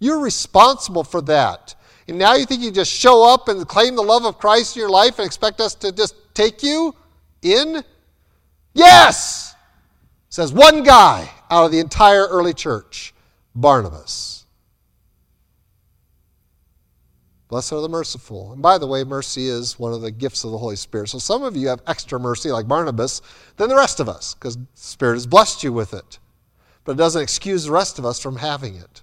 [0.00, 1.74] You're responsible for that.
[2.06, 4.80] And now you think you just show up and claim the love of Christ in
[4.80, 6.94] your life and expect us to just take you
[7.40, 7.82] in?
[8.74, 9.54] Yes!
[10.28, 13.14] Says one guy out of the entire early church
[13.54, 14.37] Barnabas.
[17.48, 18.52] Blessed are the merciful.
[18.52, 21.08] And by the way, mercy is one of the gifts of the Holy Spirit.
[21.08, 23.22] So some of you have extra mercy, like Barnabas,
[23.56, 26.18] than the rest of us, because the Spirit has blessed you with it.
[26.84, 29.02] But it doesn't excuse the rest of us from having it.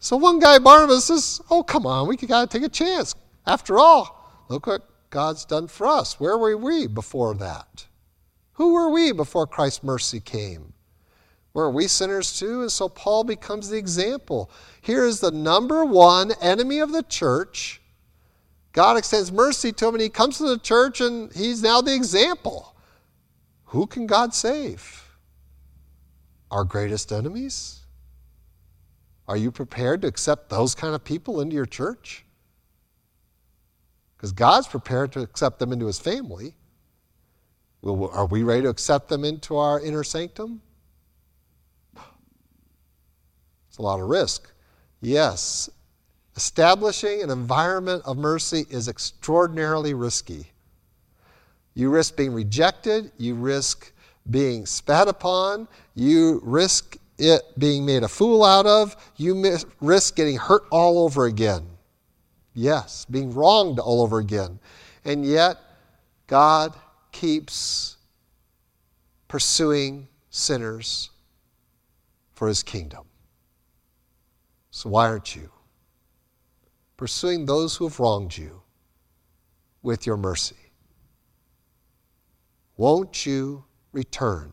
[0.00, 3.14] So one guy, Barnabas, says, Oh, come on, we got to take a chance.
[3.46, 6.20] After all, look what God's done for us.
[6.20, 7.86] Where were we before that?
[8.54, 10.73] Who were we before Christ's mercy came?
[11.54, 12.62] Were we sinners too?
[12.62, 14.50] And so Paul becomes the example.
[14.82, 17.80] Here is the number one enemy of the church.
[18.72, 21.94] God extends mercy to him, and he comes to the church, and he's now the
[21.94, 22.74] example.
[23.66, 25.08] Who can God save?
[26.50, 27.80] Our greatest enemies?
[29.28, 32.24] Are you prepared to accept those kind of people into your church?
[34.16, 36.56] Because God's prepared to accept them into his family.
[37.84, 40.62] Are we ready to accept them into our inner sanctum?
[43.74, 44.52] It's a lot of risk.
[45.00, 45.68] Yes,
[46.36, 50.52] establishing an environment of mercy is extraordinarily risky.
[51.74, 53.92] You risk being rejected, you risk
[54.30, 55.66] being spat upon,
[55.96, 61.24] you risk it being made a fool out of, you risk getting hurt all over
[61.24, 61.66] again.
[62.54, 64.60] Yes, being wronged all over again.
[65.04, 65.58] And yet,
[66.28, 66.76] God
[67.10, 67.96] keeps
[69.26, 71.10] pursuing sinners
[72.34, 73.06] for his kingdom.
[74.76, 75.52] So, why aren't you
[76.96, 78.62] pursuing those who have wronged you
[79.84, 80.56] with your mercy?
[82.76, 84.52] Won't you return?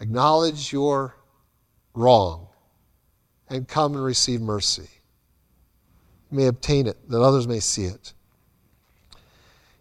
[0.00, 1.14] Acknowledge your
[1.94, 2.48] wrong
[3.48, 4.90] and come and receive mercy.
[6.32, 8.12] You may obtain it, that others may see it.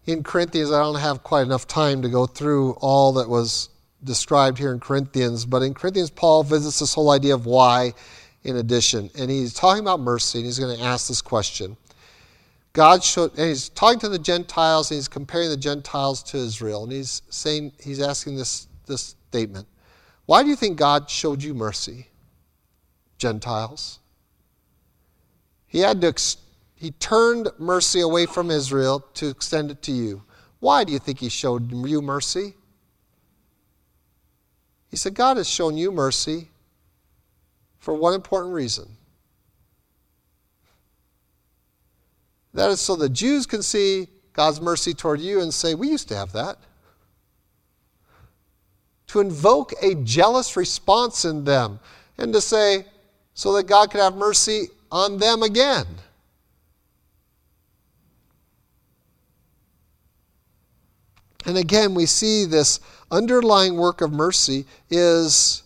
[0.05, 3.70] In Corinthians, I don't have quite enough time to go through all that was
[4.04, 7.93] described here in Corinthians, but in Corinthians, Paul visits this whole idea of why
[8.43, 9.10] in addition.
[9.18, 11.78] And he's talking about mercy, and he's going to ask this question.
[12.74, 16.84] God showed, and he's talking to the Gentiles, and he's comparing the Gentiles to Israel,
[16.84, 19.68] and he's saying, he's asking this, this statement
[20.26, 22.08] why do you think God showed you mercy,
[23.18, 23.99] Gentiles?
[25.68, 26.38] He had to ex-
[26.74, 30.24] he turned mercy away from Israel to extend it to you.
[30.60, 32.56] Why do you think he showed you mercy?
[34.92, 36.50] He said, God has shown you mercy
[37.80, 38.88] for one important reason.
[42.54, 46.10] That is so the Jews can see God's mercy toward you and say, We used
[46.10, 46.58] to have that
[49.12, 51.82] to invoke a jealous response in them
[52.18, 52.86] and to say,
[53.34, 55.86] so that God could have mercy on them again.
[61.46, 62.80] And again, we see this
[63.12, 65.64] underlying work of mercy is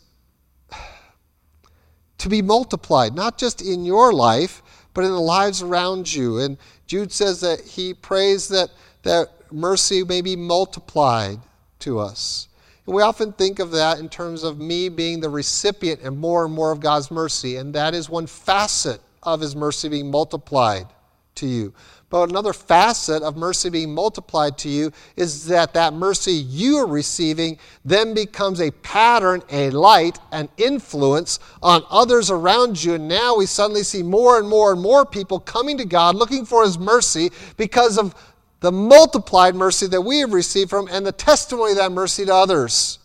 [2.18, 4.62] to be multiplied, not just in your life,
[4.94, 6.40] but in the lives around you.
[6.40, 8.70] And Jude says that he prays that,
[9.04, 11.40] that mercy may be multiplied
[11.80, 12.48] to us.
[12.86, 16.46] And we often think of that in terms of me being the recipient and more
[16.46, 20.88] and more of God's mercy, and that is one facet of His mercy being multiplied
[21.36, 21.74] to you.
[22.16, 26.88] But another facet of mercy being multiplied to you is that that mercy you are
[26.88, 32.94] receiving then becomes a pattern, a light, an influence on others around you.
[32.94, 36.46] And now we suddenly see more and more and more people coming to God looking
[36.46, 38.16] for His mercy because of
[38.62, 42.34] the multiplied mercy that we have received from and the testimony of that mercy to
[42.34, 43.00] others.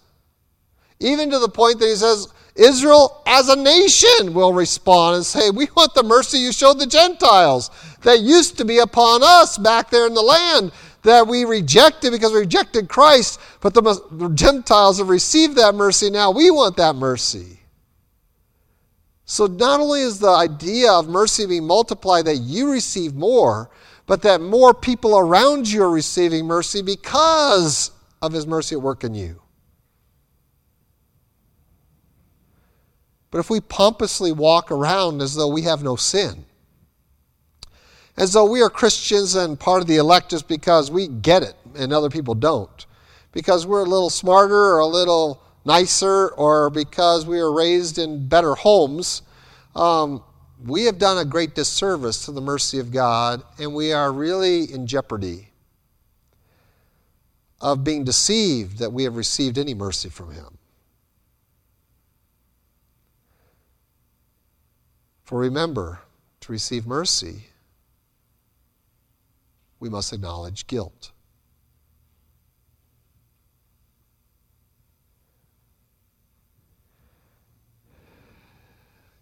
[1.00, 5.50] Even to the point that he says, Israel as a nation will respond and say,
[5.50, 7.70] We want the mercy you showed the Gentiles
[8.02, 10.72] that used to be upon us back there in the land
[11.02, 16.10] that we rejected because we rejected Christ, but the, Gentiles have received that mercy.
[16.10, 17.60] Now we want that mercy.
[19.24, 23.70] So not only is the idea of mercy being multiplied that you receive more,
[24.06, 29.04] but that more people around you are receiving mercy because of his mercy at work
[29.04, 29.39] in you.
[33.30, 36.44] But if we pompously walk around as though we have no sin,
[38.16, 41.54] as though we are Christians and part of the elect just because we get it
[41.76, 42.86] and other people don't,
[43.32, 48.26] because we're a little smarter or a little nicer or because we were raised in
[48.26, 49.22] better homes,
[49.76, 50.22] um,
[50.66, 54.70] we have done a great disservice to the mercy of God, and we are really
[54.70, 55.48] in jeopardy
[57.60, 60.58] of being deceived that we have received any mercy from Him.
[65.30, 66.00] For remember,
[66.40, 67.44] to receive mercy,
[69.78, 71.12] we must acknowledge guilt.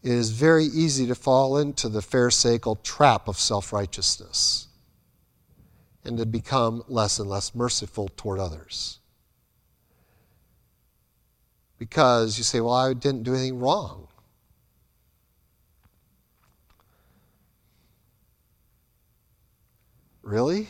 [0.02, 4.68] It is very easy to fall into the Pharisaical trap of self righteousness
[6.04, 9.00] and to become less and less merciful toward others.
[11.78, 14.07] Because you say, Well, I didn't do anything wrong.
[20.28, 20.68] Really?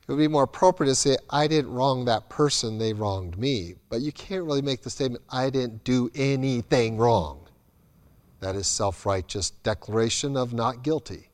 [0.00, 3.74] It would be more appropriate to say, I didn't wrong that person, they wronged me.
[3.90, 7.46] But you can't really make the statement, I didn't do anything wrong.
[8.40, 11.28] That is self righteous declaration of not guilty.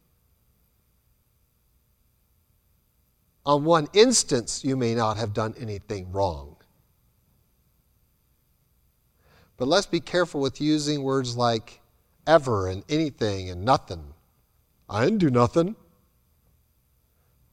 [3.46, 6.55] On one instance, you may not have done anything wrong.
[9.56, 11.80] But let's be careful with using words like
[12.26, 14.14] ever and anything and nothing.
[14.88, 15.76] I didn't do nothing.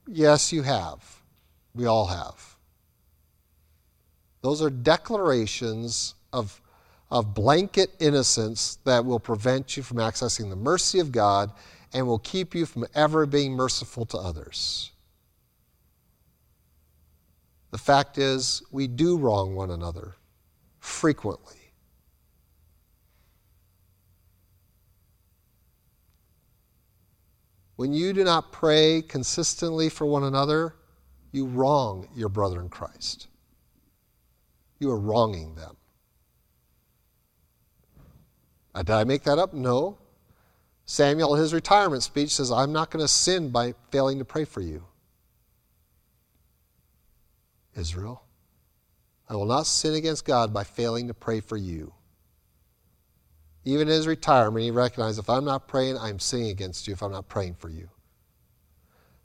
[0.08, 1.22] Yes, you have.
[1.74, 2.56] We all have.
[4.41, 6.62] Those are declarations of,
[7.10, 11.51] of blanket innocence that will prevent you from accessing the mercy of God
[11.93, 14.91] and will keep you from ever being merciful to others.
[17.72, 20.16] The fact is, we do wrong one another
[20.80, 21.62] frequently.
[27.84, 30.73] When you do not pray consistently for one another,
[31.34, 33.27] you wrong your brother in Christ.
[34.79, 35.75] You are wronging them.
[38.73, 39.53] Uh, did I make that up?
[39.53, 39.97] No.
[40.86, 44.45] Samuel, in his retirement speech, says, I'm not going to sin by failing to pray
[44.45, 44.86] for you.
[47.75, 48.23] Israel,
[49.27, 51.91] I will not sin against God by failing to pray for you.
[53.66, 57.01] Even in his retirement, he recognized if I'm not praying, I'm sinning against you if
[57.01, 57.89] I'm not praying for you.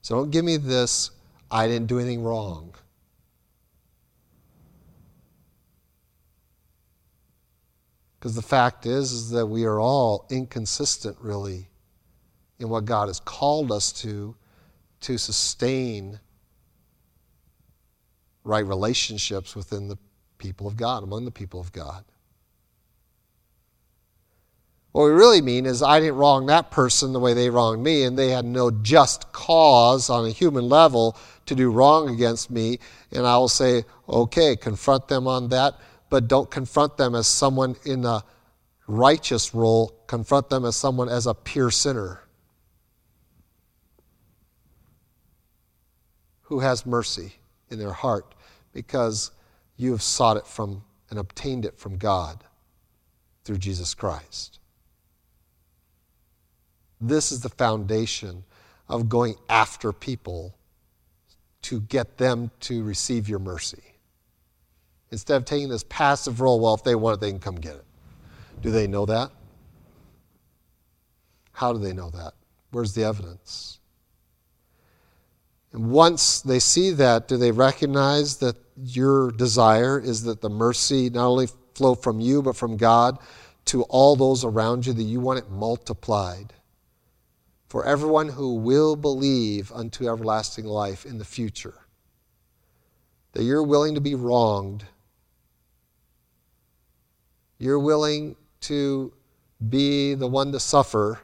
[0.01, 1.11] So don't give me this,
[1.51, 2.74] I didn't do anything wrong.
[8.18, 11.68] Because the fact is, is that we are all inconsistent, really,
[12.59, 14.34] in what God has called us to,
[15.01, 16.18] to sustain
[18.43, 19.99] right relationships within the
[20.39, 22.05] people of God, among the people of God.
[24.93, 28.05] What we really mean is, I didn't wrong that person the way they wronged me,
[28.05, 31.16] and they had no just cause on a human level
[31.47, 32.78] to do wrong against me.
[33.12, 35.74] And I will say, okay, confront them on that,
[36.11, 38.24] but don't confront them as someone in a
[38.86, 42.22] righteous role, confront them as someone as a pure sinner
[46.43, 47.34] who has mercy
[47.68, 48.34] in their heart
[48.72, 49.30] because
[49.76, 52.43] you have sought it from and obtained it from God
[53.45, 54.57] through Jesus Christ.
[57.01, 58.44] This is the foundation
[58.88, 60.55] of going after people
[61.62, 63.82] to get them to receive your mercy.
[65.11, 67.76] Instead of taking this passive role, well, if they want it, they can come get
[67.76, 67.84] it.
[68.61, 69.30] Do they know that?
[71.53, 72.34] How do they know that?
[72.70, 73.78] Where's the evidence?
[75.72, 81.11] And once they see that, do they recognize that your desire is that the mercy
[81.11, 83.18] not only flow from you, but from God
[83.66, 86.55] to all those around you, that you want it multiplied?
[87.68, 91.74] For everyone who will believe unto everlasting life in the future.
[93.32, 94.84] That you're willing to be wronged.
[97.58, 99.12] You're willing to
[99.68, 101.20] be the one to suffer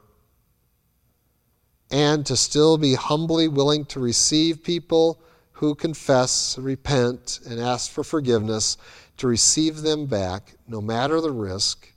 [1.90, 5.20] and to still be humbly willing to receive people
[5.52, 8.76] who confess, repent, and ask for forgiveness,
[9.16, 11.92] to receive them back, no matter the risk,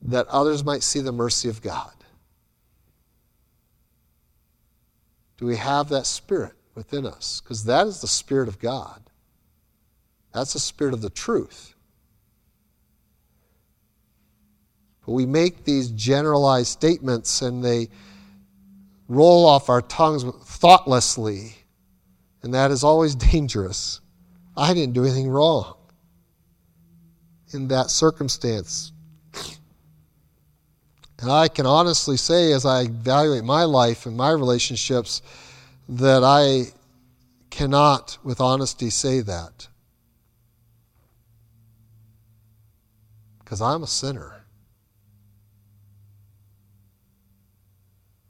[0.00, 1.92] that others might see the mercy of God.
[5.38, 7.40] Do we have that spirit within us?
[7.40, 9.02] Because that is the spirit of God.
[10.32, 11.74] That's the spirit of the truth.
[15.04, 17.88] But we make these generalized statements and they
[19.08, 21.54] roll off our tongues thoughtlessly,
[22.42, 24.00] and that is always dangerous.
[24.56, 25.76] I didn't do anything wrong
[27.52, 28.92] in that circumstance.
[31.18, 35.22] And I can honestly say, as I evaluate my life and my relationships,
[35.88, 36.72] that I
[37.50, 39.68] cannot, with honesty, say that.
[43.38, 44.36] Because I'm a sinner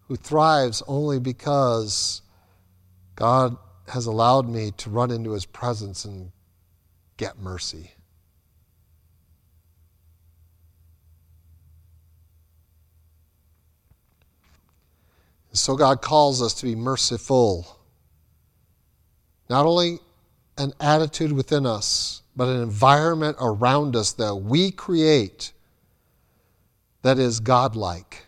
[0.06, 2.22] who thrives only because
[3.16, 3.56] God
[3.88, 6.30] has allowed me to run into his presence and
[7.16, 7.95] get mercy.
[15.56, 17.78] So God calls us to be merciful.
[19.48, 19.98] Not only
[20.58, 25.52] an attitude within us, but an environment around us that we create
[27.02, 28.26] that is godlike.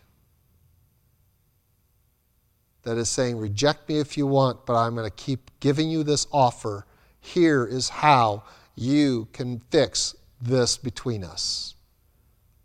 [2.85, 6.03] That is saying, reject me if you want, but I'm going to keep giving you
[6.03, 6.87] this offer.
[7.21, 11.75] Here is how you can fix this between us.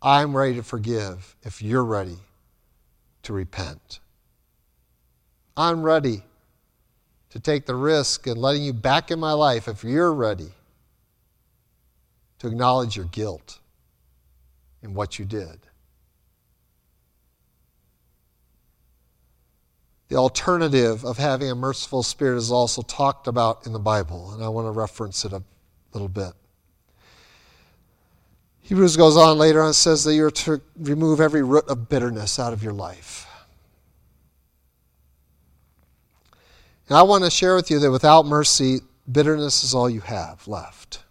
[0.00, 2.18] I'm ready to forgive if you're ready
[3.24, 4.00] to repent.
[5.56, 6.22] I'm ready
[7.30, 10.50] to take the risk and letting you back in my life if you're ready
[12.38, 13.58] to acknowledge your guilt
[14.82, 15.58] in what you did.
[20.08, 24.44] The alternative of having a merciful spirit is also talked about in the Bible, and
[24.44, 25.42] I want to reference it a
[25.92, 26.32] little bit.
[28.60, 32.38] Hebrews goes on later on and says that you're to remove every root of bitterness
[32.38, 33.26] out of your life.
[36.88, 38.80] And I want to share with you that without mercy,
[39.10, 41.02] bitterness is all you have left.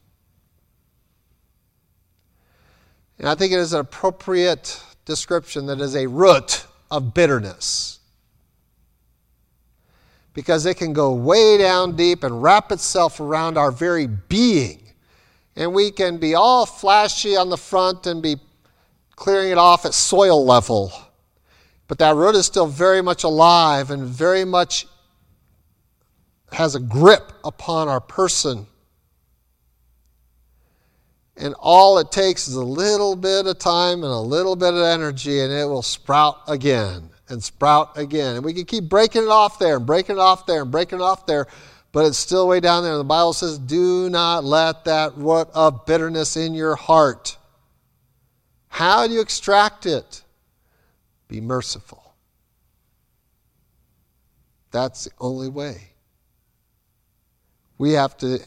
[3.18, 8.00] And I think it is an appropriate description that is a root of bitterness.
[10.34, 14.80] Because it can go way down deep and wrap itself around our very being.
[15.56, 18.38] And we can be all flashy on the front and be
[19.16, 20.92] clearing it off at soil level.
[21.88, 24.88] But that root is still very much alive and very much
[26.54, 28.68] has a grip upon our person.
[31.36, 34.82] And all it takes is a little bit of time and a little bit of
[34.82, 38.36] energy, and it will sprout again and sprout again.
[38.36, 41.00] And we can keep breaking it off there and breaking it off there and breaking
[41.00, 41.48] it off there,
[41.92, 42.94] but it's still way down there.
[42.94, 47.38] And the Bible says, Do not let that root of bitterness in your heart.
[48.68, 50.24] How do you extract it?
[51.28, 52.14] Be merciful.
[54.72, 55.93] That's the only way.
[57.78, 58.40] We have to,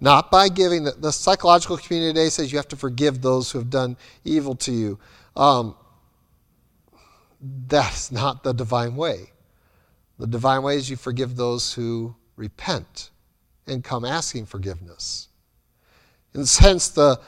[0.00, 3.58] not by giving, the, the psychological community today says you have to forgive those who
[3.58, 4.98] have done evil to you.
[5.36, 5.76] Um,
[7.40, 9.32] that's not the divine way.
[10.18, 13.10] The divine way is you forgive those who repent
[13.66, 15.28] and come asking forgiveness.
[16.34, 17.20] In a sense, the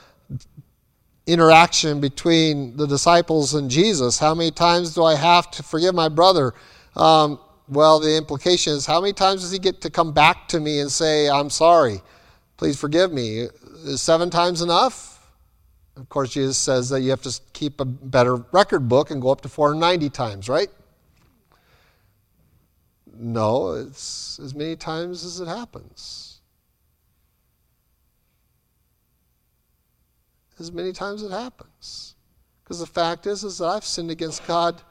[1.26, 6.08] interaction between the disciples and Jesus, how many times do I have to forgive my
[6.08, 6.54] brother?
[6.96, 10.60] Um, well, the implication is how many times does he get to come back to
[10.60, 12.02] me and say, I'm sorry,
[12.56, 13.48] please forgive me?
[13.84, 15.30] Is seven times enough?
[15.96, 19.30] Of course, Jesus says that you have to keep a better record book and go
[19.30, 20.68] up to 490 times, right?
[23.16, 26.40] No, it's as many times as it happens.
[30.58, 32.14] As many times as it happens.
[32.62, 34.82] Because the fact is, is that I've sinned against God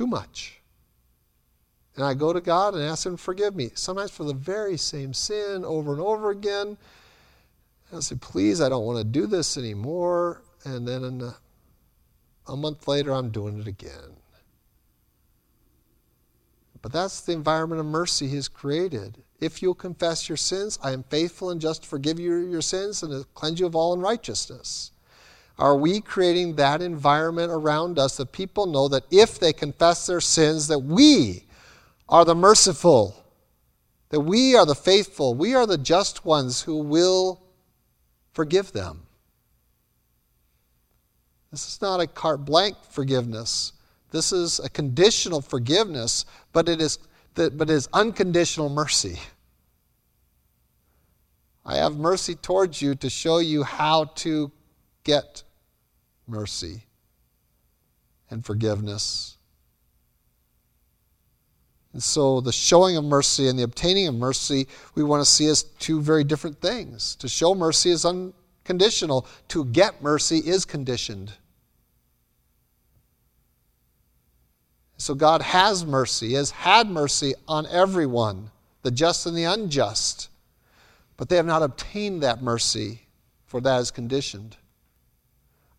[0.00, 0.62] too much.
[1.94, 4.78] And I go to God and ask Him to forgive me, sometimes for the very
[4.78, 6.78] same sin over and over again.
[7.90, 10.40] And I say, please, I don't want to do this anymore.
[10.64, 11.36] And then a,
[12.50, 14.16] a month later, I'm doing it again.
[16.80, 19.18] But that's the environment of mercy He has created.
[19.38, 23.02] If you'll confess your sins, I am faithful and just to forgive you your sins
[23.02, 24.92] and to cleanse you of all unrighteousness.
[25.60, 30.22] Are we creating that environment around us that people know that if they confess their
[30.22, 31.44] sins, that we
[32.08, 33.22] are the merciful,
[34.08, 37.42] that we are the faithful, we are the just ones who will
[38.32, 39.02] forgive them?
[41.50, 43.74] This is not a carte blanche forgiveness.
[44.12, 46.98] This is a conditional forgiveness, but it is,
[47.34, 49.20] but it is unconditional mercy.
[51.66, 54.50] I have mercy towards you to show you how to
[55.04, 55.42] get
[56.30, 56.84] mercy
[58.30, 59.36] and forgiveness.
[61.92, 65.48] And so, the showing of mercy and the obtaining of mercy, we want to see
[65.48, 67.16] as two very different things.
[67.16, 71.32] To show mercy is unconditional, to get mercy is conditioned.
[74.98, 78.50] So, God has mercy, has had mercy on everyone,
[78.82, 80.28] the just and the unjust.
[81.16, 83.02] But they have not obtained that mercy,
[83.46, 84.56] for that is conditioned.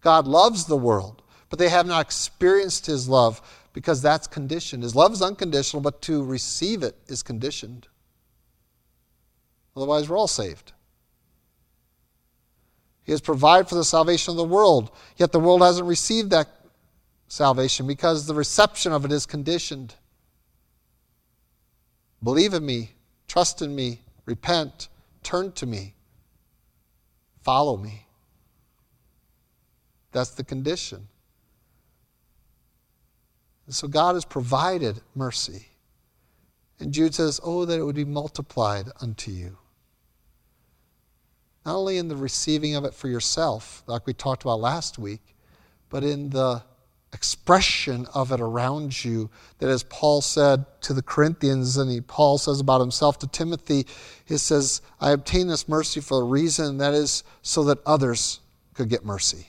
[0.01, 3.41] God loves the world, but they have not experienced His love
[3.73, 4.83] because that's conditioned.
[4.83, 7.87] His love is unconditional, but to receive it is conditioned.
[9.75, 10.73] Otherwise, we're all saved.
[13.03, 16.47] He has provided for the salvation of the world, yet the world hasn't received that
[17.27, 19.95] salvation because the reception of it is conditioned.
[22.23, 22.91] Believe in me,
[23.27, 24.89] trust in me, repent,
[25.23, 25.95] turn to me,
[27.41, 28.05] follow me.
[30.11, 31.07] That's the condition.
[33.69, 35.67] So God has provided mercy.
[36.79, 39.57] And Jude says, Oh, that it would be multiplied unto you.
[41.65, 45.21] Not only in the receiving of it for yourself, like we talked about last week,
[45.89, 46.63] but in the
[47.13, 49.29] expression of it around you.
[49.59, 53.85] That as Paul said to the Corinthians, and he, Paul says about himself to Timothy,
[54.25, 58.39] he says, I obtained this mercy for a reason, that is so that others
[58.73, 59.47] could get mercy.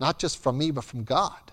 [0.00, 1.52] Not just from me, but from God.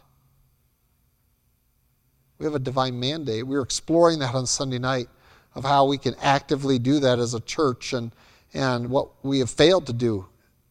[2.40, 3.46] We have a divine mandate.
[3.46, 5.10] We were exploring that on Sunday night
[5.54, 8.12] of how we can actively do that as a church and,
[8.54, 10.28] and what we have failed to do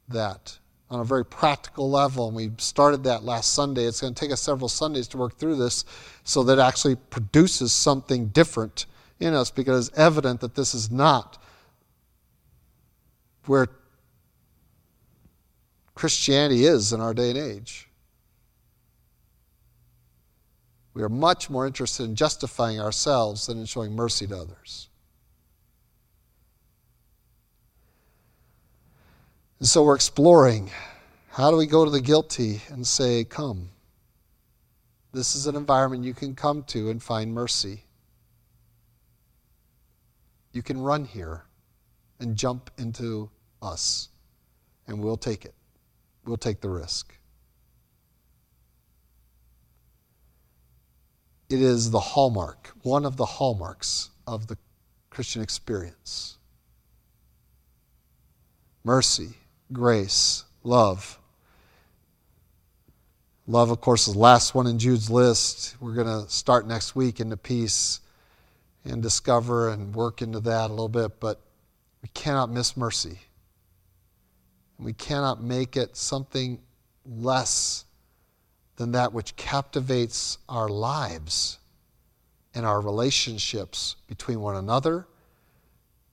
[0.08, 0.58] that
[0.88, 2.28] on a very practical level.
[2.28, 3.84] And we started that last Sunday.
[3.84, 5.84] It's going to take us several Sundays to work through this
[6.22, 8.86] so that actually produces something different
[9.18, 11.42] in us because it's evident that this is not
[13.46, 13.66] where
[15.96, 17.88] Christianity is in our day and age.
[20.92, 24.88] We are much more interested in justifying ourselves than in showing mercy to others.
[29.58, 30.70] And so we're exploring
[31.30, 33.70] how do we go to the guilty and say, Come.
[35.12, 37.84] This is an environment you can come to and find mercy.
[40.52, 41.44] You can run here
[42.20, 43.30] and jump into
[43.62, 44.10] us,
[44.86, 45.55] and we'll take it.
[46.26, 47.16] We'll take the risk.
[51.48, 54.58] It is the hallmark, one of the hallmarks of the
[55.10, 56.38] Christian experience.
[58.82, 59.34] Mercy
[59.72, 61.18] grace, love.
[63.46, 65.76] Love, of course, is the last one in Jude's list.
[65.80, 68.00] We're going to start next week into peace
[68.84, 71.40] and discover and work into that a little bit, but
[72.02, 73.20] we cannot miss mercy.
[74.78, 76.60] We cannot make it something
[77.04, 77.84] less
[78.76, 81.58] than that which captivates our lives
[82.54, 85.06] and our relationships between one another,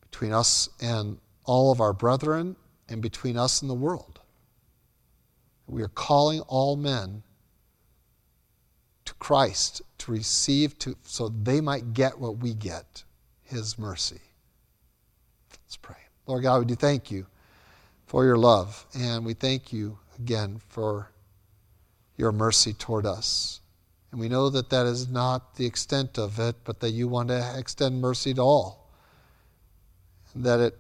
[0.02, 2.56] between us and all of our brethren,
[2.88, 4.20] and between us and the world.
[5.68, 7.24] We are calling all men
[9.06, 13.04] to Christ to receive to so they might get what we get,
[13.42, 14.22] his mercy.
[15.66, 15.98] Let's pray.
[16.28, 17.26] Lord God, we do thank you
[18.14, 21.10] for your love and we thank you again for
[22.16, 23.60] your mercy toward us.
[24.12, 27.30] And we know that that is not the extent of it, but that you want
[27.30, 28.88] to extend mercy to all.
[30.36, 30.78] That it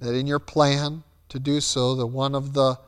[0.00, 2.80] that in your plan to do so, that one of the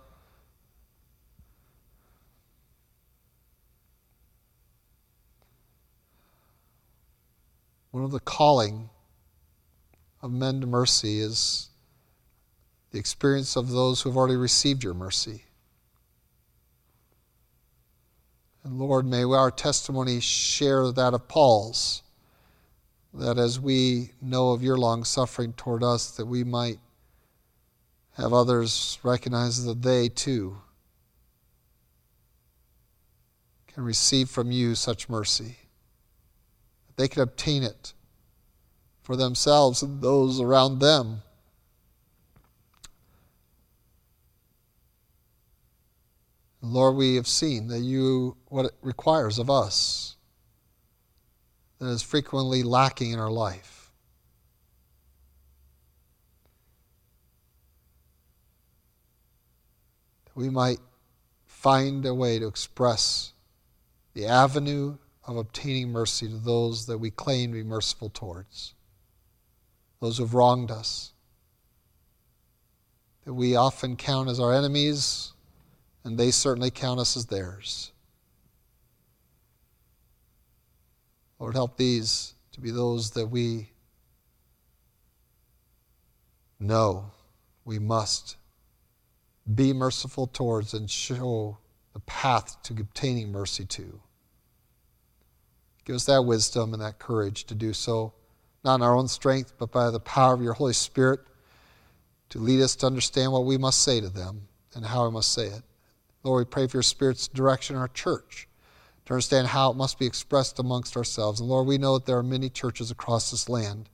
[7.95, 8.91] one of the calling
[10.21, 11.69] of men to mercy is
[12.91, 15.45] the experience of those who have already received your mercy.
[18.65, 22.03] And Lord, may our testimony share that of Paul's,
[23.13, 26.81] that as we know of your long suffering toward us, that we might
[28.17, 30.57] have others recognize that they too
[33.69, 35.59] can receive from you such mercy.
[36.97, 37.93] They can obtain it
[39.03, 41.23] for themselves and those around them.
[46.63, 50.17] Lord, we have seen that you, what it requires of us,
[51.79, 53.93] that is frequently lacking in our life.
[60.25, 60.79] That we might
[61.45, 63.35] find a way to express
[64.15, 64.97] the avenue
[65.27, 68.75] of obtaining mercy to those that we claim to be merciful towards,
[70.01, 71.13] those who have wronged us,
[73.25, 75.33] that we often count as our enemies,
[76.05, 77.93] and they certainly count us as theirs.
[81.39, 83.71] Lord, help these to be those that we
[86.61, 87.11] know
[87.65, 88.37] we must
[89.53, 91.59] be merciful towards and show
[91.93, 94.01] the path to obtaining mercy to.
[95.85, 98.13] Give us that wisdom and that courage to do so,
[98.65, 101.21] not in our own strength, but by the power of your Holy Spirit,
[102.31, 105.33] to lead us to understand what we must say to them and how we must
[105.33, 105.63] say it.
[106.23, 108.49] Lord, we pray for your Spirit's direction in our church
[109.05, 111.41] to understand how it must be expressed amongst ourselves.
[111.41, 113.91] And Lord, we know that there are many churches across this land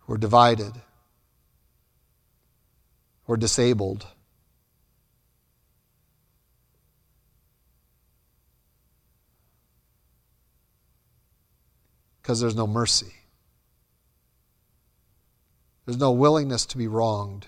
[0.00, 0.72] who are divided,
[3.24, 4.06] who are disabled.
[12.24, 13.12] Because there's no mercy.
[15.84, 17.46] There's no willingness to be wronged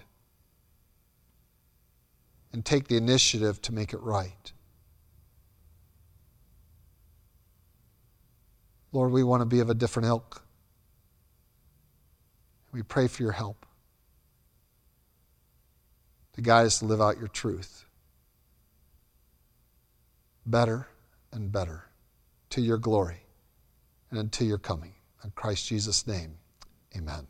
[2.52, 4.52] and take the initiative to make it right.
[8.92, 10.42] Lord, we want to be of a different ilk.
[12.70, 13.64] We pray for your help
[16.34, 17.86] to guide us to live out your truth
[20.44, 20.86] better
[21.32, 21.84] and better
[22.50, 23.25] to your glory
[24.10, 24.94] and until your coming.
[25.24, 26.38] In Christ Jesus' name,
[26.96, 27.26] amen.